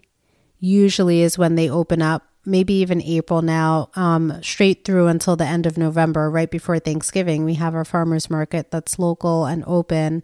usually 0.60 1.22
is 1.22 1.38
when 1.38 1.56
they 1.56 1.70
open 1.70 2.02
up, 2.02 2.28
maybe 2.46 2.74
even 2.76 3.02
April 3.02 3.42
now, 3.42 3.90
um, 3.96 4.38
straight 4.42 4.84
through 4.84 5.08
until 5.08 5.36
the 5.36 5.46
end 5.46 5.66
of 5.66 5.78
November, 5.78 6.30
right 6.30 6.52
before 6.52 6.80
Thanksgiving. 6.80 7.46
We 7.46 7.54
have 7.56 7.74
our 7.74 7.86
farmer's 7.86 8.30
market 8.30 8.70
that's 8.70 9.00
local 9.00 9.46
and 9.46 9.64
open 9.66 10.24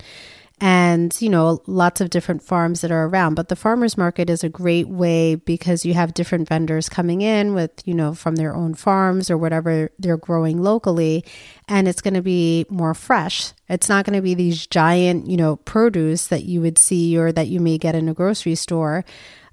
and 0.62 1.16
you 1.22 1.30
know 1.30 1.62
lots 1.68 2.02
of 2.02 2.10
different 2.10 2.42
farms 2.42 2.82
that 2.82 2.92
are 2.92 3.06
around. 3.06 3.36
But 3.36 3.50
the 3.50 3.56
farmers 3.56 3.98
market 3.98 4.30
is 4.30 4.44
a 4.44 4.50
great 4.50 4.88
way 4.88 5.36
because 5.36 5.86
you 5.86 5.94
have 5.94 6.14
different 6.14 6.50
vendors 6.50 6.90
coming 6.90 7.22
in 7.22 7.54
with 7.54 7.72
you 7.86 7.94
know 7.94 8.14
from 8.14 8.36
their 8.36 8.56
own 8.56 8.74
farms 8.74 9.30
or 9.30 9.38
whatever 9.38 9.92
they're 10.00 10.18
growing 10.18 10.62
locally 10.62 11.24
and 11.68 11.88
it's 11.88 12.02
going 12.02 12.14
to 12.14 12.22
be 12.22 12.66
more 12.70 12.94
fresh. 12.94 13.54
It's 13.68 13.90
not 13.90 14.06
going 14.06 14.16
to 14.16 14.22
be 14.22 14.34
these 14.34 14.68
giant 14.68 15.28
you 15.28 15.38
know 15.38 15.56
produce 15.58 16.28
that 16.28 16.44
you 16.46 16.62
would 16.62 16.78
see 16.78 17.18
or 17.18 17.32
that 17.32 17.48
you 17.48 17.60
may 17.60 17.78
get 17.78 17.96
in 17.96 18.10
a 18.10 18.14
grocery 18.14 18.56
store 18.56 19.06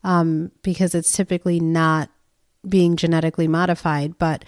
um, 0.02 0.50
because 0.62 0.94
it's 0.94 1.12
typically 1.12 1.60
not 1.60 2.10
being 2.68 2.96
genetically 2.96 3.48
modified. 3.48 4.18
But 4.18 4.44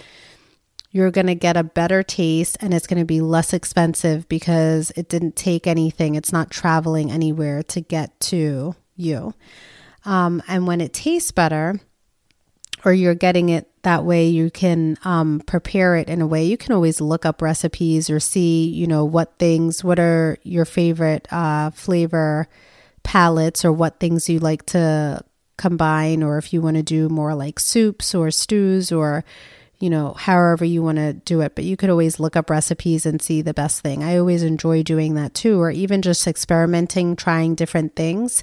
you're 0.91 1.11
going 1.11 1.27
to 1.27 1.35
get 1.35 1.57
a 1.57 1.65
better 1.65 2.03
taste 2.03 2.57
and 2.61 2.73
it's 2.73 2.87
going 2.87 2.99
to 2.99 3.05
be 3.05 3.21
less 3.21 3.53
expensive 3.53 4.29
because 4.29 4.91
it 4.97 5.09
didn't 5.09 5.37
take 5.37 5.67
anything. 5.67 6.15
It's 6.15 6.33
not 6.33 6.51
traveling 6.51 7.11
anywhere 7.11 7.63
to 7.65 7.81
get 7.81 8.19
to 8.21 8.75
you. 8.97 9.35
Um, 10.05 10.43
and 10.49 10.67
when 10.67 10.81
it 10.81 10.93
tastes 10.93 11.31
better, 11.31 11.81
or 12.85 12.93
you're 12.93 13.15
getting 13.15 13.49
it 13.49 13.69
that 13.83 14.05
way, 14.05 14.29
you 14.29 14.51
can 14.51 14.97
um, 15.05 15.43
prepare 15.47 15.97
it 15.97 16.09
in 16.09 16.21
a 16.21 16.27
way. 16.27 16.45
You 16.45 16.57
can 16.57 16.73
always 16.73 17.01
look 17.01 17.27
up 17.27 17.43
recipes 17.43 18.09
or 18.09 18.21
see, 18.21 18.69
you 18.69 18.87
know, 18.87 19.05
what 19.05 19.39
things, 19.39 19.83
what 19.83 19.99
are 19.99 20.39
your 20.43 20.65
favorite 20.65 21.27
uh, 21.33 21.71
flavor 21.71 22.49
palettes 23.03 23.65
or 23.65 23.73
what 23.73 23.99
things 23.99 24.29
you 24.29 24.39
like 24.39 24.65
to 24.67 25.23
combine, 25.57 26.23
or 26.23 26.39
if 26.39 26.53
you 26.53 26.61
want 26.61 26.77
to 26.77 26.83
do 26.83 27.09
more 27.09 27.35
like 27.35 27.59
soups 27.59 28.15
or 28.15 28.31
stews 28.31 28.93
or 28.93 29.25
you 29.81 29.91
know, 29.91 30.15
however 30.15 30.65
you 30.65 30.83
want 30.83 30.97
to 30.97 31.13
do 31.13 31.41
it. 31.41 31.55
But 31.55 31.65
you 31.65 31.77
could 31.77 31.91
always 31.91 32.19
look 32.19 32.37
up 32.37 32.51
recipes 32.51 33.07
and 33.07 33.23
see 33.23 33.43
the 33.43 33.55
best 33.55 33.81
thing. 33.81 34.03
I 34.03 34.19
always 34.19 34.43
enjoy 34.43 34.83
doing 34.83 35.15
that 35.15 35.35
too, 35.35 35.61
or 35.61 35.71
even 35.71 36.03
just 36.03 36.27
experimenting, 36.27 37.17
trying 37.17 37.55
different 37.55 37.95
things. 37.95 38.43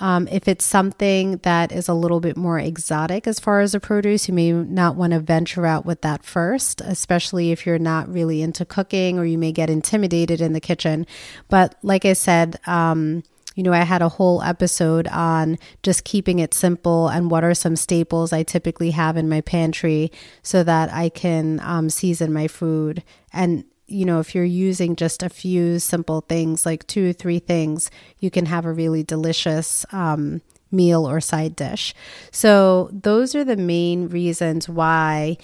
Um, 0.00 0.26
if 0.28 0.48
it's 0.48 0.64
something 0.64 1.36
that 1.38 1.70
is 1.70 1.88
a 1.88 1.94
little 1.94 2.18
bit 2.18 2.36
more 2.36 2.58
exotic 2.58 3.28
as 3.28 3.38
far 3.38 3.60
as 3.60 3.72
the 3.72 3.80
produce, 3.80 4.26
you 4.26 4.34
may 4.34 4.50
not 4.50 4.96
want 4.96 5.12
to 5.12 5.20
venture 5.20 5.66
out 5.66 5.86
with 5.86 6.00
that 6.00 6.24
first, 6.24 6.80
especially 6.80 7.52
if 7.52 7.64
you're 7.64 7.78
not 7.78 8.12
really 8.12 8.42
into 8.42 8.64
cooking 8.64 9.18
or 9.18 9.24
you 9.24 9.38
may 9.38 9.52
get 9.52 9.70
intimidated 9.70 10.40
in 10.40 10.52
the 10.52 10.60
kitchen. 10.60 11.06
But 11.48 11.76
like 11.82 12.04
I 12.04 12.14
said, 12.14 12.58
um, 12.66 13.22
you 13.54 13.62
know, 13.62 13.72
I 13.72 13.82
had 13.82 14.02
a 14.02 14.08
whole 14.08 14.42
episode 14.42 15.06
on 15.08 15.58
just 15.82 16.04
keeping 16.04 16.40
it 16.40 16.52
simple 16.52 17.08
and 17.08 17.30
what 17.30 17.44
are 17.44 17.54
some 17.54 17.76
staples 17.76 18.32
I 18.32 18.42
typically 18.42 18.90
have 18.90 19.16
in 19.16 19.28
my 19.28 19.40
pantry 19.40 20.10
so 20.42 20.62
that 20.64 20.92
I 20.92 21.08
can 21.08 21.60
um, 21.60 21.88
season 21.88 22.32
my 22.32 22.48
food. 22.48 23.04
And, 23.32 23.64
you 23.86 24.04
know, 24.04 24.18
if 24.18 24.34
you're 24.34 24.44
using 24.44 24.96
just 24.96 25.22
a 25.22 25.28
few 25.28 25.78
simple 25.78 26.22
things, 26.22 26.66
like 26.66 26.86
two 26.86 27.10
or 27.10 27.12
three 27.12 27.38
things, 27.38 27.90
you 28.18 28.30
can 28.30 28.46
have 28.46 28.64
a 28.64 28.72
really 28.72 29.04
delicious 29.04 29.86
um, 29.92 30.42
meal 30.72 31.08
or 31.08 31.20
side 31.20 31.54
dish. 31.54 31.94
So, 32.32 32.90
those 32.92 33.34
are 33.34 33.44
the 33.44 33.56
main 33.56 34.08
reasons 34.08 34.68
why 34.68 35.36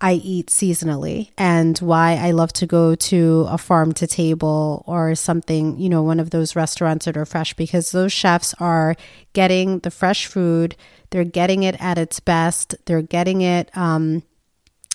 I 0.00 0.14
eat 0.14 0.46
seasonally 0.46 1.30
and 1.36 1.76
why 1.78 2.16
I 2.16 2.30
love 2.30 2.52
to 2.54 2.66
go 2.66 2.94
to 2.94 3.46
a 3.48 3.58
farm 3.58 3.92
to 3.94 4.06
table 4.06 4.84
or 4.86 5.14
something, 5.16 5.78
you 5.78 5.88
know, 5.88 6.02
one 6.02 6.20
of 6.20 6.30
those 6.30 6.54
restaurants 6.54 7.06
that 7.06 7.16
are 7.16 7.26
fresh 7.26 7.54
because 7.54 7.90
those 7.90 8.12
chefs 8.12 8.54
are 8.60 8.94
getting 9.32 9.80
the 9.80 9.90
fresh 9.90 10.26
food. 10.26 10.76
They're 11.10 11.24
getting 11.24 11.64
it 11.64 11.76
at 11.80 11.98
its 11.98 12.20
best. 12.20 12.76
They're 12.84 13.02
getting 13.02 13.40
it, 13.40 13.76
um, 13.76 14.22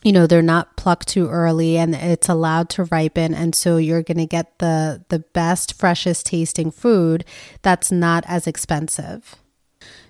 you 0.03 0.13
know, 0.13 0.25
they're 0.25 0.41
not 0.41 0.77
plucked 0.77 1.09
too 1.09 1.27
early 1.27 1.77
and 1.77 1.95
it's 1.95 2.29
allowed 2.29 2.69
to 2.71 2.85
ripen. 2.85 3.33
And 3.33 3.53
so 3.53 3.75
you're 3.75 4.03
going 4.03 4.17
to 4.17 4.25
get 4.25 4.59
the, 4.59 5.03
the 5.09 5.19
best, 5.19 5.73
freshest 5.73 6.27
tasting 6.27 6.71
food 6.71 7.25
that's 7.61 7.91
not 7.91 8.23
as 8.27 8.47
expensive. 8.47 9.35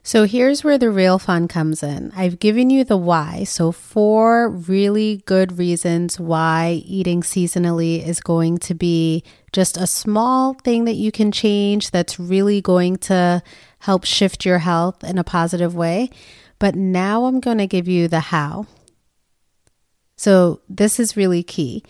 So 0.05 0.25
here's 0.25 0.65
where 0.65 0.77
the 0.77 0.91
real 0.91 1.17
fun 1.17 1.48
comes 1.48 1.81
in. 1.81 2.12
I've 2.13 2.38
given 2.38 2.69
you 2.69 2.83
the 2.83 2.98
why. 2.98 3.45
So, 3.45 3.72
four 3.72 4.50
really 4.50 5.24
good 5.25 5.57
reasons 5.57 6.19
why 6.19 6.81
eating 6.86 7.22
seasonally 7.22 8.05
is 8.05 8.19
going 8.19 8.57
to 8.60 8.74
be 8.74 9.24
just 9.53 9.77
a 9.77 9.88
small 9.88 10.55
thing 10.55 10.83
that 10.86 10.95
you 10.95 11.10
can 11.10 11.31
change 11.31 11.91
that's 11.91 12.19
really 12.19 12.60
going 12.60 12.98
to 12.98 13.41
help 13.79 14.03
shift 14.03 14.45
your 14.45 14.60
health 14.60 15.05
in 15.05 15.17
a 15.17 15.24
positive 15.24 15.74
way. 15.74 16.10
But 16.60 16.75
now 16.75 17.24
I'm 17.24 17.39
going 17.39 17.60
to 17.60 17.67
give 17.67 17.88
you 17.88 18.10
the 18.10 18.19
how. 18.19 18.67
So, 20.17 20.60
this 20.67 21.00
is 21.00 21.15
really 21.15 21.43
key. 21.43 21.81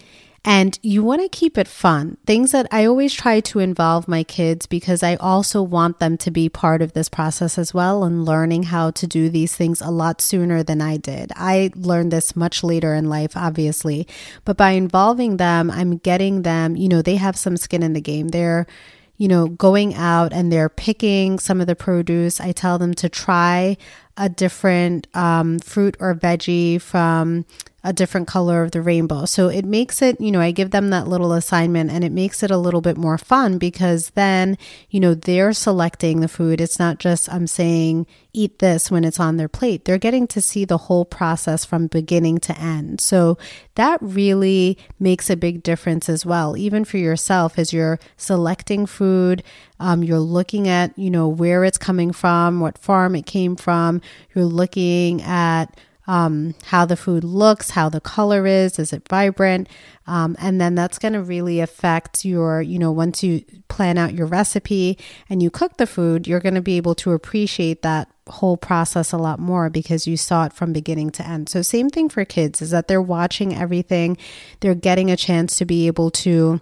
And 0.45 0.77
you 0.81 1.03
want 1.03 1.21
to 1.21 1.29
keep 1.29 1.57
it 1.57 1.69
fun. 1.69 2.17
Things 2.25 2.51
that 2.51 2.67
I 2.69 2.83
always 2.83 3.13
try 3.13 3.39
to 3.39 3.59
involve 3.59 4.09
my 4.09 4.23
kids 4.23 4.65
because 4.65 5.01
I 5.01 5.15
also 5.15 5.61
want 5.61 5.99
them 5.99 6.17
to 6.17 6.31
be 6.31 6.49
part 6.49 6.81
of 6.81 6.91
this 6.91 7.07
process 7.07 7.57
as 7.57 7.73
well 7.73 8.03
and 8.03 8.25
learning 8.25 8.63
how 8.63 8.91
to 8.91 9.07
do 9.07 9.29
these 9.29 9.55
things 9.55 9.79
a 9.79 9.89
lot 9.89 10.19
sooner 10.19 10.61
than 10.61 10.81
I 10.81 10.97
did. 10.97 11.31
I 11.37 11.71
learned 11.75 12.11
this 12.11 12.35
much 12.35 12.61
later 12.61 12.93
in 12.93 13.07
life, 13.07 13.37
obviously, 13.37 14.05
but 14.43 14.57
by 14.57 14.71
involving 14.71 15.37
them, 15.37 15.71
I'm 15.71 15.95
getting 15.97 16.41
them, 16.41 16.75
you 16.75 16.89
know, 16.89 17.01
they 17.01 17.15
have 17.15 17.37
some 17.37 17.55
skin 17.55 17.81
in 17.81 17.93
the 17.93 18.01
game. 18.01 18.27
They're, 18.27 18.67
you 19.15 19.29
know, 19.29 19.47
going 19.47 19.95
out 19.95 20.33
and 20.33 20.51
they're 20.51 20.67
picking 20.67 21.39
some 21.39 21.61
of 21.61 21.67
the 21.67 21.75
produce. 21.75 22.41
I 22.41 22.51
tell 22.51 22.77
them 22.77 22.93
to 22.95 23.07
try 23.07 23.77
a 24.17 24.29
different 24.29 25.07
um, 25.15 25.59
fruit 25.59 25.97
or 25.99 26.13
veggie 26.13 26.79
from 26.79 27.45
a 27.83 27.91
different 27.91 28.27
color 28.27 28.63
of 28.63 28.71
the 28.71 28.81
rainbow. 28.81 29.25
So 29.25 29.49
it 29.49 29.65
makes 29.65 30.01
it, 30.01 30.19
you 30.21 30.31
know, 30.31 30.39
I 30.39 30.51
give 30.51 30.71
them 30.71 30.89
that 30.91 31.07
little 31.07 31.33
assignment 31.33 31.91
and 31.91 32.03
it 32.03 32.13
makes 32.13 32.41
it 32.41 32.49
a 32.49 32.57
little 32.57 32.79
bit 32.79 32.95
more 32.95 33.17
fun 33.17 33.57
because 33.57 34.11
then, 34.11 34.57
you 34.89 35.01
know, 35.01 35.13
they're 35.13 35.51
selecting 35.51 36.21
the 36.21 36.29
food. 36.29 36.61
It's 36.61 36.79
not 36.79 36.99
just 36.99 37.31
I'm 37.31 37.45
saying 37.45 38.07
eat 38.31 38.59
this 38.59 38.89
when 38.89 39.03
it's 39.03 39.19
on 39.19 39.35
their 39.35 39.49
plate. 39.49 39.83
They're 39.83 39.97
getting 39.97 40.27
to 40.27 40.41
see 40.41 40.63
the 40.63 40.77
whole 40.77 41.03
process 41.03 41.65
from 41.65 41.87
beginning 41.87 42.37
to 42.39 42.57
end. 42.57 43.01
So 43.01 43.37
that 43.75 43.99
really 44.01 44.77
makes 44.97 45.29
a 45.29 45.35
big 45.35 45.61
difference 45.61 46.07
as 46.07 46.25
well, 46.25 46.55
even 46.55 46.85
for 46.85 46.97
yourself 46.97 47.59
as 47.59 47.73
you're 47.73 47.99
selecting 48.15 48.85
food 48.85 49.43
Um, 49.79 50.03
you're 50.03 50.19
looking 50.19 50.67
at, 50.67 50.97
you 50.97 51.09
know, 51.09 51.27
where 51.27 51.63
it's 51.63 51.77
coming 51.77 52.11
from, 52.11 52.59
what 52.59 52.77
farm 52.77 53.15
it 53.15 53.25
came 53.25 53.55
from. 53.55 54.01
You're 54.33 54.45
looking 54.45 55.21
at 55.21 55.77
um, 56.05 56.53
how 56.65 56.85
the 56.85 56.97
food 56.97 57.23
looks, 57.23 57.71
how 57.71 57.89
the 57.89 58.01
color 58.01 58.45
is, 58.45 58.77
is 58.77 58.91
it 58.91 59.07
vibrant? 59.07 59.69
Um, 60.05 60.35
and 60.39 60.59
then 60.59 60.75
that's 60.75 60.99
going 60.99 61.13
to 61.13 61.21
really 61.21 61.61
affect 61.61 62.25
your, 62.25 62.61
you 62.61 62.77
know, 62.77 62.91
once 62.91 63.23
you 63.23 63.43
plan 63.69 63.97
out 63.97 64.13
your 64.13 64.27
recipe 64.27 64.97
and 65.29 65.41
you 65.41 65.49
cook 65.49 65.77
the 65.77 65.87
food, 65.87 66.27
you're 66.27 66.41
going 66.41 66.55
to 66.55 66.61
be 66.61 66.77
able 66.77 66.95
to 66.95 67.13
appreciate 67.13 67.83
that 67.83 68.09
whole 68.27 68.57
process 68.57 69.11
a 69.11 69.17
lot 69.17 69.39
more 69.39 69.69
because 69.69 70.07
you 70.07 70.17
saw 70.17 70.45
it 70.45 70.53
from 70.53 70.73
beginning 70.73 71.09
to 71.11 71.27
end. 71.27 71.47
So, 71.49 71.61
same 71.61 71.89
thing 71.89 72.09
for 72.09 72.25
kids 72.25 72.61
is 72.61 72.71
that 72.71 72.87
they're 72.87 73.01
watching 73.01 73.55
everything, 73.55 74.17
they're 74.59 74.75
getting 74.75 75.09
a 75.09 75.17
chance 75.17 75.55
to 75.57 75.65
be 75.65 75.87
able 75.87 76.11
to 76.11 76.61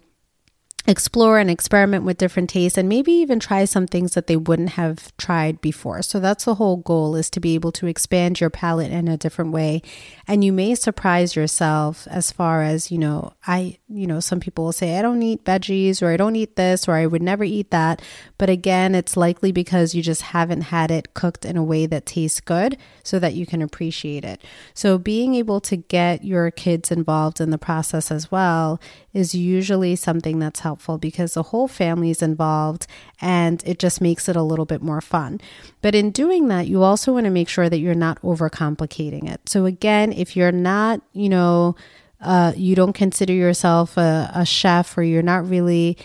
explore 0.87 1.37
and 1.37 1.49
experiment 1.49 2.03
with 2.03 2.17
different 2.17 2.49
tastes 2.49 2.77
and 2.77 2.89
maybe 2.89 3.11
even 3.11 3.39
try 3.39 3.65
some 3.65 3.85
things 3.85 4.13
that 4.15 4.25
they 4.25 4.35
wouldn't 4.35 4.71
have 4.71 5.15
tried 5.17 5.61
before. 5.61 6.01
So 6.01 6.19
that's 6.19 6.45
the 6.45 6.55
whole 6.55 6.77
goal 6.77 7.15
is 7.15 7.29
to 7.31 7.39
be 7.39 7.53
able 7.53 7.71
to 7.73 7.85
expand 7.85 8.39
your 8.39 8.49
palate 8.49 8.91
in 8.91 9.07
a 9.07 9.17
different 9.17 9.51
way. 9.51 9.83
And 10.27 10.43
you 10.43 10.51
may 10.51 10.73
surprise 10.73 11.35
yourself 11.35 12.07
as 12.09 12.31
far 12.31 12.63
as, 12.63 12.91
you 12.91 12.97
know, 12.97 13.33
I, 13.45 13.77
you 13.89 14.07
know, 14.07 14.19
some 14.19 14.39
people 14.39 14.65
will 14.65 14.71
say 14.71 14.97
I 14.97 15.03
don't 15.03 15.21
eat 15.21 15.45
veggies 15.45 16.01
or 16.01 16.11
I 16.11 16.17
don't 16.17 16.35
eat 16.35 16.55
this 16.55 16.87
or 16.87 16.93
I 16.93 17.05
would 17.05 17.21
never 17.21 17.43
eat 17.43 17.69
that. 17.69 18.01
But 18.39 18.49
again, 18.49 18.95
it's 18.95 19.15
likely 19.15 19.51
because 19.51 19.93
you 19.93 20.01
just 20.01 20.23
haven't 20.23 20.61
had 20.61 20.89
it 20.89 21.13
cooked 21.13 21.45
in 21.45 21.57
a 21.57 21.63
way 21.63 21.85
that 21.85 22.07
tastes 22.07 22.41
good 22.41 22.75
so 23.03 23.19
that 23.19 23.35
you 23.35 23.45
can 23.45 23.61
appreciate 23.61 24.25
it. 24.25 24.41
So 24.73 24.97
being 24.97 25.35
able 25.35 25.61
to 25.61 25.75
get 25.75 26.23
your 26.23 26.49
kids 26.49 26.91
involved 26.91 27.39
in 27.39 27.51
the 27.51 27.59
process 27.59 28.09
as 28.09 28.31
well 28.31 28.81
is 29.13 29.35
usually 29.35 29.95
something 29.95 30.39
that's 30.39 30.61
helpful 30.61 30.70
because 30.97 31.33
the 31.33 31.43
whole 31.43 31.67
family 31.67 32.09
is 32.09 32.21
involved 32.21 32.87
and 33.19 33.63
it 33.65 33.79
just 33.79 34.01
makes 34.01 34.29
it 34.29 34.35
a 34.35 34.43
little 34.43 34.65
bit 34.65 34.81
more 34.81 35.01
fun. 35.01 35.41
But 35.81 35.95
in 35.95 36.11
doing 36.11 36.47
that, 36.47 36.67
you 36.67 36.83
also 36.83 37.13
want 37.13 37.25
to 37.25 37.31
make 37.31 37.49
sure 37.49 37.69
that 37.69 37.79
you're 37.79 37.95
not 37.95 38.21
overcomplicating 38.21 39.29
it. 39.29 39.41
So, 39.47 39.65
again, 39.65 40.13
if 40.13 40.35
you're 40.35 40.51
not, 40.51 41.01
you 41.13 41.29
know, 41.29 41.75
uh, 42.21 42.53
you 42.55 42.75
don't 42.75 42.93
consider 42.93 43.33
yourself 43.33 43.97
a, 43.97 44.31
a 44.33 44.45
chef 44.45 44.97
or 44.97 45.03
you're 45.03 45.23
not 45.23 45.49
really 45.49 45.97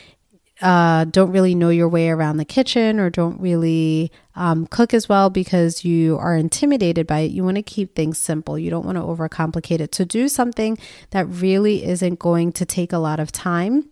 uh, 0.62 1.04
don't 1.04 1.32
really 1.32 1.54
know 1.54 1.68
your 1.68 1.88
way 1.88 2.08
around 2.08 2.38
the 2.38 2.44
kitchen 2.44 2.98
or 2.98 3.10
don't 3.10 3.38
really 3.40 4.10
um, 4.34 4.66
cook 4.66 4.94
as 4.94 5.08
well 5.08 5.28
because 5.28 5.84
you 5.84 6.16
are 6.18 6.36
intimidated 6.36 7.06
by 7.06 7.20
it, 7.20 7.30
you 7.30 7.44
want 7.44 7.56
to 7.56 7.62
keep 7.62 7.94
things 7.94 8.18
simple. 8.18 8.58
You 8.58 8.70
don't 8.70 8.86
want 8.86 8.96
to 8.96 9.02
overcomplicate 9.02 9.80
it. 9.80 9.94
So 9.94 10.04
do 10.04 10.28
something 10.28 10.78
that 11.10 11.26
really 11.26 11.84
isn't 11.84 12.18
going 12.18 12.52
to 12.52 12.64
take 12.64 12.92
a 12.92 12.98
lot 12.98 13.20
of 13.20 13.32
time. 13.32 13.90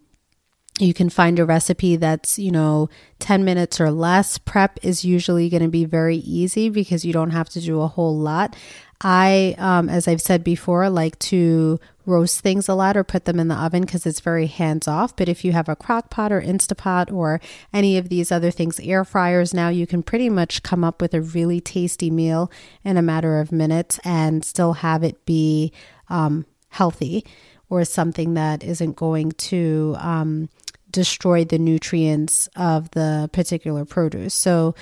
You 0.80 0.92
can 0.92 1.08
find 1.08 1.38
a 1.38 1.44
recipe 1.44 1.94
that's, 1.94 2.36
you 2.36 2.50
know, 2.50 2.88
10 3.20 3.44
minutes 3.44 3.80
or 3.80 3.92
less. 3.92 4.38
Prep 4.38 4.78
is 4.82 5.04
usually 5.04 5.48
going 5.48 5.62
to 5.62 5.68
be 5.68 5.84
very 5.84 6.16
easy 6.16 6.68
because 6.68 7.04
you 7.04 7.12
don't 7.12 7.30
have 7.30 7.48
to 7.50 7.60
do 7.60 7.80
a 7.80 7.86
whole 7.86 8.18
lot. 8.18 8.56
I, 9.00 9.54
um, 9.58 9.88
as 9.88 10.08
I've 10.08 10.22
said 10.22 10.42
before, 10.42 10.88
like 10.90 11.16
to 11.20 11.78
roast 12.06 12.40
things 12.40 12.68
a 12.68 12.74
lot 12.74 12.96
or 12.96 13.04
put 13.04 13.24
them 13.24 13.38
in 13.38 13.48
the 13.48 13.54
oven 13.54 13.82
because 13.82 14.04
it's 14.04 14.20
very 14.20 14.46
hands 14.46 14.88
off. 14.88 15.14
But 15.14 15.28
if 15.28 15.44
you 15.44 15.52
have 15.52 15.68
a 15.68 15.76
crock 15.76 16.10
pot 16.10 16.32
or 16.32 16.40
Instapot 16.40 17.12
or 17.12 17.40
any 17.72 17.96
of 17.96 18.08
these 18.08 18.32
other 18.32 18.50
things, 18.50 18.80
air 18.80 19.04
fryers 19.04 19.54
now, 19.54 19.68
you 19.68 19.86
can 19.86 20.02
pretty 20.02 20.28
much 20.28 20.62
come 20.62 20.82
up 20.82 21.00
with 21.00 21.14
a 21.14 21.20
really 21.20 21.60
tasty 21.60 22.10
meal 22.10 22.50
in 22.82 22.96
a 22.96 23.02
matter 23.02 23.38
of 23.38 23.52
minutes 23.52 24.00
and 24.04 24.44
still 24.44 24.74
have 24.74 25.04
it 25.04 25.24
be 25.24 25.72
um, 26.08 26.46
healthy 26.70 27.24
or 27.70 27.84
something 27.84 28.34
that 28.34 28.62
isn't 28.62 28.96
going 28.96 29.32
to 29.32 29.96
um, 29.98 30.48
destroy 30.94 31.44
the 31.44 31.58
nutrients 31.58 32.48
of 32.56 32.90
the 32.92 33.28
particular 33.32 33.84
produce. 33.84 34.34
So 34.34 34.74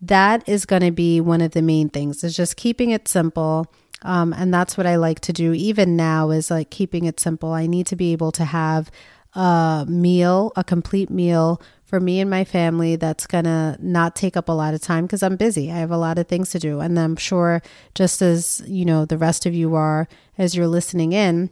that 0.00 0.48
is 0.48 0.66
going 0.66 0.82
to 0.82 0.90
be 0.92 1.20
one 1.20 1.40
of 1.40 1.52
the 1.52 1.62
main 1.62 1.88
things 1.88 2.22
is 2.22 2.36
just 2.36 2.56
keeping 2.56 2.90
it 2.90 3.08
simple 3.08 3.72
um, 4.04 4.34
and 4.34 4.52
that's 4.52 4.76
what 4.76 4.86
I 4.86 4.96
like 4.96 5.20
to 5.20 5.32
do 5.32 5.52
even 5.54 5.96
now 5.96 6.30
is 6.30 6.50
like 6.50 6.70
keeping 6.70 7.06
it 7.06 7.18
simple. 7.18 7.52
I 7.52 7.66
need 7.66 7.86
to 7.86 7.96
be 7.96 8.12
able 8.12 8.32
to 8.32 8.44
have 8.44 8.90
a 9.32 9.86
meal, 9.88 10.52
a 10.54 10.62
complete 10.62 11.10
meal 11.10 11.60
for 11.84 11.98
me 11.98 12.20
and 12.20 12.28
my 12.28 12.44
family 12.44 12.96
that's 12.96 13.26
going 13.26 13.44
to 13.44 13.76
not 13.80 14.14
take 14.14 14.36
up 14.36 14.48
a 14.48 14.52
lot 14.52 14.74
of 14.74 14.82
time 14.82 15.06
because 15.06 15.22
I'm 15.22 15.36
busy. 15.36 15.72
I 15.72 15.76
have 15.76 15.90
a 15.90 15.96
lot 15.96 16.18
of 16.18 16.28
things 16.28 16.50
to 16.50 16.58
do. 16.58 16.80
And 16.80 16.98
I'm 16.98 17.16
sure 17.16 17.62
just 17.94 18.20
as, 18.20 18.62
you 18.66 18.84
know, 18.84 19.06
the 19.06 19.18
rest 19.18 19.46
of 19.46 19.54
you 19.54 19.74
are 19.74 20.06
as 20.36 20.54
you're 20.54 20.68
listening 20.68 21.12
in, 21.12 21.50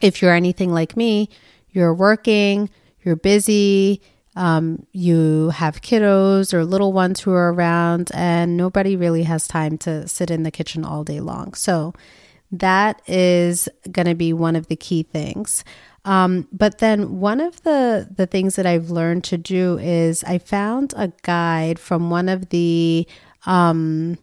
if 0.00 0.22
you're 0.22 0.34
anything 0.34 0.72
like 0.72 0.96
me, 0.96 1.28
you're 1.70 1.94
working, 1.94 2.70
you're 3.08 3.16
busy, 3.16 4.00
um, 4.36 4.86
you 4.92 5.50
have 5.50 5.82
kiddos 5.82 6.54
or 6.54 6.64
little 6.64 6.92
ones 6.92 7.20
who 7.20 7.32
are 7.32 7.52
around, 7.52 8.10
and 8.14 8.56
nobody 8.56 8.94
really 8.94 9.24
has 9.24 9.48
time 9.48 9.76
to 9.78 10.06
sit 10.06 10.30
in 10.30 10.44
the 10.44 10.52
kitchen 10.52 10.84
all 10.84 11.02
day 11.02 11.18
long. 11.18 11.54
So, 11.54 11.94
that 12.52 13.02
is 13.06 13.68
going 13.90 14.06
to 14.06 14.14
be 14.14 14.32
one 14.32 14.56
of 14.56 14.68
the 14.68 14.76
key 14.76 15.02
things. 15.02 15.64
Um, 16.04 16.48
but 16.52 16.78
then 16.78 17.20
one 17.20 17.40
of 17.40 17.62
the 17.64 18.08
the 18.14 18.26
things 18.26 18.56
that 18.56 18.64
I've 18.64 18.90
learned 18.90 19.24
to 19.24 19.36
do 19.36 19.78
is 19.78 20.24
I 20.24 20.38
found 20.38 20.94
a 20.96 21.12
guide 21.22 21.78
from 21.78 22.08
one 22.08 22.28
of 22.28 22.48
the 22.50 23.06
um, 23.44 24.18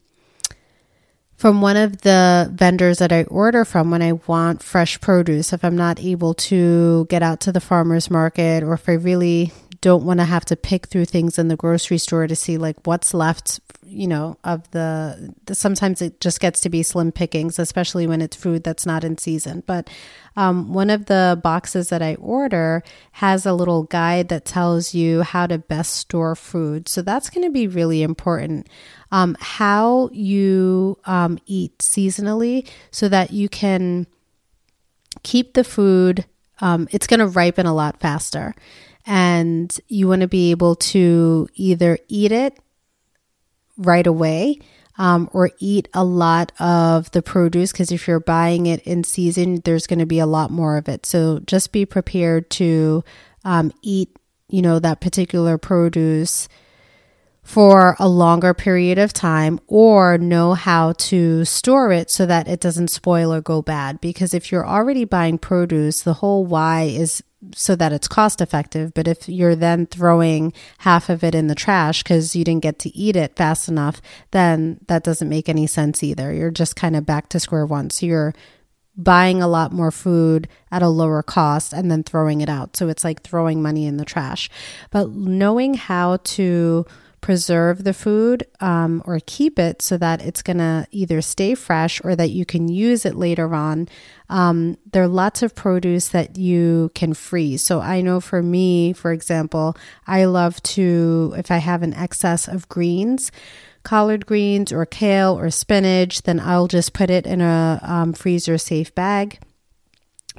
from 1.38 1.62
one 1.62 1.78
of 1.78 2.02
the 2.02 2.50
vendors 2.54 3.00
that 3.00 3.12
I 3.12 3.24
order 3.24 3.66
from 3.66 3.92
when 3.92 4.02
I 4.02 4.14
want 4.14 4.64
fresh 4.64 5.00
produce. 5.02 5.54
If 5.54 5.66
I'm 5.66 5.76
not 5.76 6.00
able 6.00 6.34
to 6.36 7.06
get 7.10 7.24
out 7.24 7.42
to 7.42 7.52
the 7.52 7.60
farmer's 7.60 8.10
market 8.10 8.64
or 8.64 8.74
if 8.74 8.88
I 8.88 8.94
really 8.94 9.52
don't 9.86 10.04
want 10.04 10.20
to 10.20 10.26
have 10.26 10.44
to 10.44 10.56
pick 10.56 10.88
through 10.88 11.06
things 11.06 11.38
in 11.38 11.48
the 11.48 11.56
grocery 11.56 12.00
store 12.00 12.26
to 12.26 12.36
see 12.36 12.58
like 12.58 12.76
what's 12.88 13.14
left 13.14 13.60
you 13.86 14.08
know 14.08 14.36
of 14.44 14.68
the, 14.72 15.32
the 15.46 15.54
sometimes 15.54 16.02
it 16.02 16.20
just 16.20 16.40
gets 16.40 16.60
to 16.60 16.70
be 16.70 16.82
slim 16.82 17.12
pickings 17.12 17.60
especially 17.60 18.08
when 18.08 18.20
it's 18.20 18.36
food 18.36 18.64
that's 18.64 18.88
not 18.88 19.04
in 19.04 19.16
season. 19.20 19.62
But 19.68 19.88
um, 20.36 20.74
one 20.74 20.90
of 20.90 21.06
the 21.06 21.40
boxes 21.44 21.90
that 21.90 22.02
i 22.02 22.16
order 22.16 22.82
has 23.12 23.46
a 23.46 23.54
little 23.54 23.84
guide 23.84 24.30
that 24.30 24.44
tells 24.44 24.96
you 24.96 25.22
how 25.22 25.46
to 25.46 25.60
best 25.60 25.94
store 25.94 26.36
food. 26.36 26.90
So 26.90 27.04
that's 27.04 27.30
going 27.30 27.46
to 27.46 27.52
be 27.52 27.68
really 27.68 28.02
important. 28.02 28.68
Um, 29.12 29.38
how 29.40 30.10
you 30.12 30.98
um, 31.06 31.38
eat 31.46 31.78
seasonally 31.78 32.68
so 32.90 33.08
that 33.10 33.30
you 33.30 33.50
can 33.50 34.08
keep 35.22 35.54
the 35.54 35.64
food 35.64 36.26
um, 36.62 36.88
it's 36.92 37.06
going 37.06 37.20
to 37.20 37.28
ripen 37.28 37.66
a 37.66 37.74
lot 37.74 38.00
faster 38.00 38.56
and 39.06 39.80
you 39.88 40.08
want 40.08 40.22
to 40.22 40.28
be 40.28 40.52
able 40.52 40.76
to 40.76 41.48
either 41.56 41.98
eat 42.08 42.32
it 42.32 42.58
right 43.78 44.08
away 44.08 44.60
um, 44.98 45.30
or 45.34 45.52
eat 45.60 45.90
a 45.94 46.04
lot 46.04 46.52
of 46.60 47.12
the 47.12 47.22
produce 47.22 47.72
because 47.72 47.92
if 47.92 48.08
you're 48.08 48.20
buying 48.20 48.66
it 48.66 48.82
in 48.82 49.04
season, 49.04 49.62
there's 49.66 49.88
going 49.88 50.00
to 50.00 50.06
be 50.06 50.20
a 50.20 50.26
lot 50.26 50.52
more 50.52 50.78
of 50.78 50.88
it. 50.88 51.06
So 51.06 51.40
just 51.40 51.72
be 51.72 51.86
prepared 51.86 52.50
to 52.52 53.04
um, 53.44 53.72
eat, 53.82 54.18
you 54.50 54.62
know, 54.62 54.80
that 54.80 55.02
particular 55.02 55.58
produce 55.58 56.48
for 57.46 57.96
a 58.00 58.10
longer 58.10 58.56
period 58.56 58.98
of 58.98 59.14
time 59.14 59.60
or 59.68 60.18
know 60.18 60.56
how 60.56 60.94
to 60.94 61.46
store 61.46 61.92
it 61.92 62.10
so 62.10 62.26
that 62.26 62.48
it 62.48 62.60
doesn't 62.60 62.88
spoil 62.88 63.32
or 63.32 63.40
go 63.40 63.62
bad. 63.62 64.02
Because 64.02 64.34
if 64.34 64.52
you're 64.52 64.68
already 64.68 65.06
buying 65.06 65.38
produce, 65.38 66.02
the 66.02 66.16
whole 66.16 66.44
why 66.44 66.82
is 66.84 67.24
so 67.54 67.76
that 67.76 67.94
it's 67.94 68.08
cost 68.08 68.42
effective. 68.42 68.96
But 68.96 69.08
if 69.08 69.30
you're 69.30 69.56
then 69.56 69.86
throwing 69.86 70.54
half 70.80 71.08
of 71.08 71.24
it 71.24 71.36
in 71.36 71.46
the 71.46 71.54
trash 71.54 72.02
because 72.02 72.36
you 72.36 72.44
didn't 72.44 72.64
get 72.64 72.80
to 72.80 72.98
eat 72.98 73.16
it 73.16 73.36
fast 73.36 73.70
enough, 73.70 74.02
then 74.32 74.80
that 74.88 75.04
doesn't 75.04 75.30
make 75.30 75.48
any 75.48 75.68
sense 75.68 76.02
either. 76.02 76.34
You're 76.34 76.50
just 76.50 76.76
kind 76.76 76.96
of 76.96 77.06
back 77.06 77.30
to 77.30 77.40
square 77.40 77.68
one. 77.68 77.92
So 77.92 78.08
you're 78.08 78.34
buying 78.98 79.44
a 79.44 79.48
lot 79.48 79.72
more 79.72 79.92
food 79.92 80.48
at 80.72 80.82
a 80.82 80.90
lower 80.90 81.22
cost 81.22 81.74
and 81.74 81.92
then 81.92 82.02
throwing 82.02 82.42
it 82.42 82.50
out. 82.50 82.76
So 82.76 82.88
it's 82.88 83.04
like 83.04 83.22
throwing 83.22 83.62
money 83.62 83.86
in 83.86 83.98
the 83.98 84.06
trash. 84.06 84.50
But 84.90 85.12
knowing 85.12 85.76
how 85.76 86.18
to 86.18 86.88
preserve 87.26 87.84
the 87.84 87.92
food 87.92 88.46
um, 88.60 89.02
or 89.04 89.20
keep 89.26 89.58
it 89.58 89.82
so 89.82 89.98
that 89.98 90.22
it's 90.22 90.44
going 90.44 90.60
to 90.60 90.86
either 90.92 91.24
stay 91.24 91.56
fresh 91.56 92.00
or 92.04 92.16
that 92.16 92.30
you 92.30 92.46
can 92.46 92.68
use 92.68 93.04
it 93.04 93.16
later 93.16 93.56
on. 93.56 93.90
Um, 94.30 94.78
there 94.94 95.02
are 95.02 95.08
lots 95.08 95.42
of 95.42 95.56
produce 95.56 96.10
that 96.10 96.38
you 96.38 96.92
can 96.94 97.16
freeze. 97.16 97.64
So 97.64 97.82
I 97.82 98.02
know 98.02 98.20
for 98.20 98.44
me, 98.44 98.94
for 98.94 99.12
example, 99.12 99.76
I 100.06 100.26
love 100.26 100.62
to, 100.78 101.34
if 101.36 101.50
I 101.50 101.58
have 101.58 101.82
an 101.82 101.96
excess 101.96 102.48
of 102.48 102.70
greens, 102.70 103.32
collard 103.82 104.28
greens 104.28 104.72
or 104.72 104.86
kale 104.86 105.36
or 105.36 105.50
spinach, 105.50 106.22
then 106.22 106.40
I'll 106.40 106.68
just 106.68 106.94
put 106.94 107.10
it 107.10 107.26
in 107.26 107.42
a 107.42 107.80
um, 107.82 108.14
freezer 108.14 108.60
safe 108.60 108.94
bag 108.94 109.40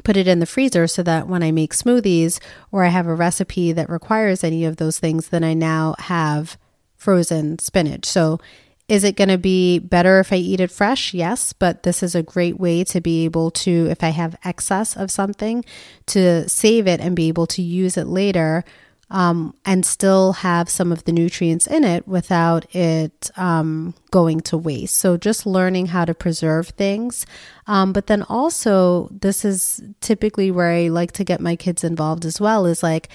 put 0.04 0.14
it 0.14 0.28
in 0.28 0.40
the 0.40 0.46
freezer 0.46 0.86
so 0.86 1.02
that 1.02 1.26
when 1.26 1.42
I 1.42 1.50
make 1.50 1.72
smoothies 1.72 2.38
or 2.70 2.84
I 2.84 2.88
have 2.88 3.06
a 3.06 3.14
recipe 3.14 3.72
that 3.72 3.88
requires 3.88 4.44
any 4.44 4.66
of 4.66 4.76
those 4.76 4.98
things, 4.98 5.30
then 5.30 5.42
I 5.42 5.54
now 5.54 5.94
have 5.98 6.58
frozen 7.06 7.56
spinach. 7.60 8.04
So, 8.04 8.40
is 8.88 9.04
it 9.04 9.14
going 9.14 9.28
to 9.28 9.38
be 9.38 9.78
better 9.78 10.18
if 10.18 10.32
I 10.32 10.36
eat 10.36 10.58
it 10.58 10.72
fresh? 10.72 11.14
Yes, 11.14 11.52
but 11.52 11.84
this 11.84 12.02
is 12.02 12.16
a 12.16 12.22
great 12.22 12.58
way 12.58 12.82
to 12.82 13.00
be 13.00 13.24
able 13.24 13.52
to, 13.62 13.86
if 13.88 14.02
I 14.02 14.08
have 14.08 14.34
excess 14.44 14.96
of 14.96 15.12
something, 15.12 15.64
to 16.06 16.48
save 16.48 16.88
it 16.88 17.00
and 17.00 17.14
be 17.14 17.28
able 17.28 17.46
to 17.46 17.62
use 17.62 17.96
it 17.96 18.08
later 18.08 18.64
um, 19.08 19.54
and 19.64 19.86
still 19.86 20.32
have 20.32 20.68
some 20.68 20.90
of 20.90 21.04
the 21.04 21.12
nutrients 21.12 21.68
in 21.68 21.84
it 21.84 22.08
without 22.08 22.74
it 22.74 23.30
um, 23.36 23.94
going 24.10 24.40
to 24.40 24.58
waste. 24.58 24.96
So, 24.96 25.16
just 25.16 25.46
learning 25.46 25.86
how 25.86 26.06
to 26.06 26.12
preserve 26.12 26.70
things. 26.70 27.24
Um, 27.68 27.92
but 27.92 28.08
then 28.08 28.24
also, 28.24 29.08
this 29.12 29.44
is 29.44 29.80
typically 30.00 30.50
where 30.50 30.72
I 30.72 30.88
like 30.88 31.12
to 31.12 31.24
get 31.24 31.40
my 31.40 31.54
kids 31.54 31.84
involved 31.84 32.24
as 32.24 32.40
well 32.40 32.66
is 32.66 32.82
like, 32.82 33.10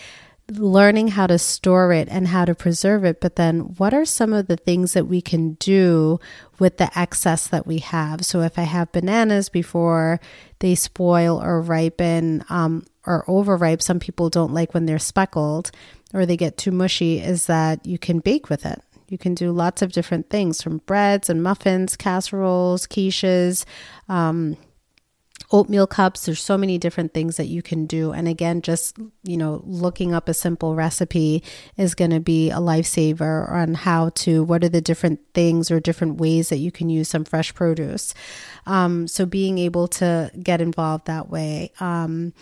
learning 0.60 1.10
how 1.10 1.28
to 1.28 1.38
store 1.38 1.94
it 1.94 2.08
and 2.10 2.28
how 2.28 2.46
to 2.46 2.56
preserve 2.56 3.04
it, 3.04 3.22
but 3.22 3.36
then 3.36 3.60
what 3.78 3.94
are 3.94 4.06
some 4.06 4.34
of 4.34 4.48
the 4.48 4.58
things 4.58 4.94
that 4.94 5.08
we 5.08 5.22
can 5.22 5.54
do 5.54 6.20
with 6.60 6.78
the 6.78 6.98
excess 6.98 7.48
that 7.48 7.66
we 7.66 7.80
have? 7.80 8.26
So 8.26 8.42
if 8.42 8.60
I 8.60 8.64
have 8.64 8.92
bananas 8.92 9.50
before 9.50 10.20
they 10.60 10.76
spoil 10.76 11.42
or 11.42 11.62
ripen 11.62 12.44
um, 12.50 12.86
or 13.06 13.24
overripe, 13.28 13.82
some 13.82 14.00
people 14.00 14.30
don't 14.30 14.54
like 14.54 14.74
when 14.74 14.86
they're 14.86 15.00
speckled 15.00 15.72
or 16.14 16.26
they 16.26 16.38
get 16.38 16.58
too 16.58 16.72
mushy, 16.72 17.20
is 17.20 17.46
that 17.46 17.86
you 17.86 17.98
can 17.98 18.20
bake 18.20 18.50
with 18.50 18.66
it. 18.66 18.82
You 19.08 19.18
can 19.18 19.34
do 19.34 19.52
lots 19.52 19.82
of 19.82 19.92
different 19.92 20.30
things 20.30 20.62
from 20.62 20.78
breads 20.80 21.30
and 21.30 21.44
muffins, 21.44 21.98
casseroles, 21.98 22.88
quiches. 22.88 23.66
Um, 24.08 24.58
oatmeal 25.52 25.86
cups. 25.86 26.26
There's 26.26 26.42
so 26.42 26.58
many 26.58 26.78
different 26.78 27.14
things 27.14 27.38
that 27.38 27.48
you 27.48 27.62
can 27.62 27.86
do. 27.86 28.12
And 28.12 28.28
again, 28.28 28.62
just, 28.62 28.98
you 29.24 29.38
know, 29.38 29.62
looking 29.66 30.14
up 30.14 30.30
a 30.30 30.34
simple 30.34 30.76
recipe 30.76 31.44
is 31.78 31.94
going 31.94 32.12
to 32.12 32.20
be 32.20 32.50
a 32.50 32.58
lifesaver 32.58 33.50
on 33.52 33.74
how 33.74 34.10
to, 34.10 34.44
what 34.44 34.64
are 34.64 34.70
the 34.70 34.82
different 34.82 35.20
things 35.34 35.70
or 35.70 35.80
different 35.80 36.18
ways 36.20 36.50
that 36.50 36.58
you 36.58 36.72
can 36.72 36.90
use 36.90 37.10
some 37.10 37.26
fresh 37.26 37.54
produce. 37.54 38.14
Um, 38.66 39.08
so 39.08 39.26
being 39.26 39.58
able 39.58 39.88
to 39.90 40.32
get 40.42 40.62
involved 40.62 41.08
that 41.08 41.30
way. 41.30 41.72
Um, 41.80 42.34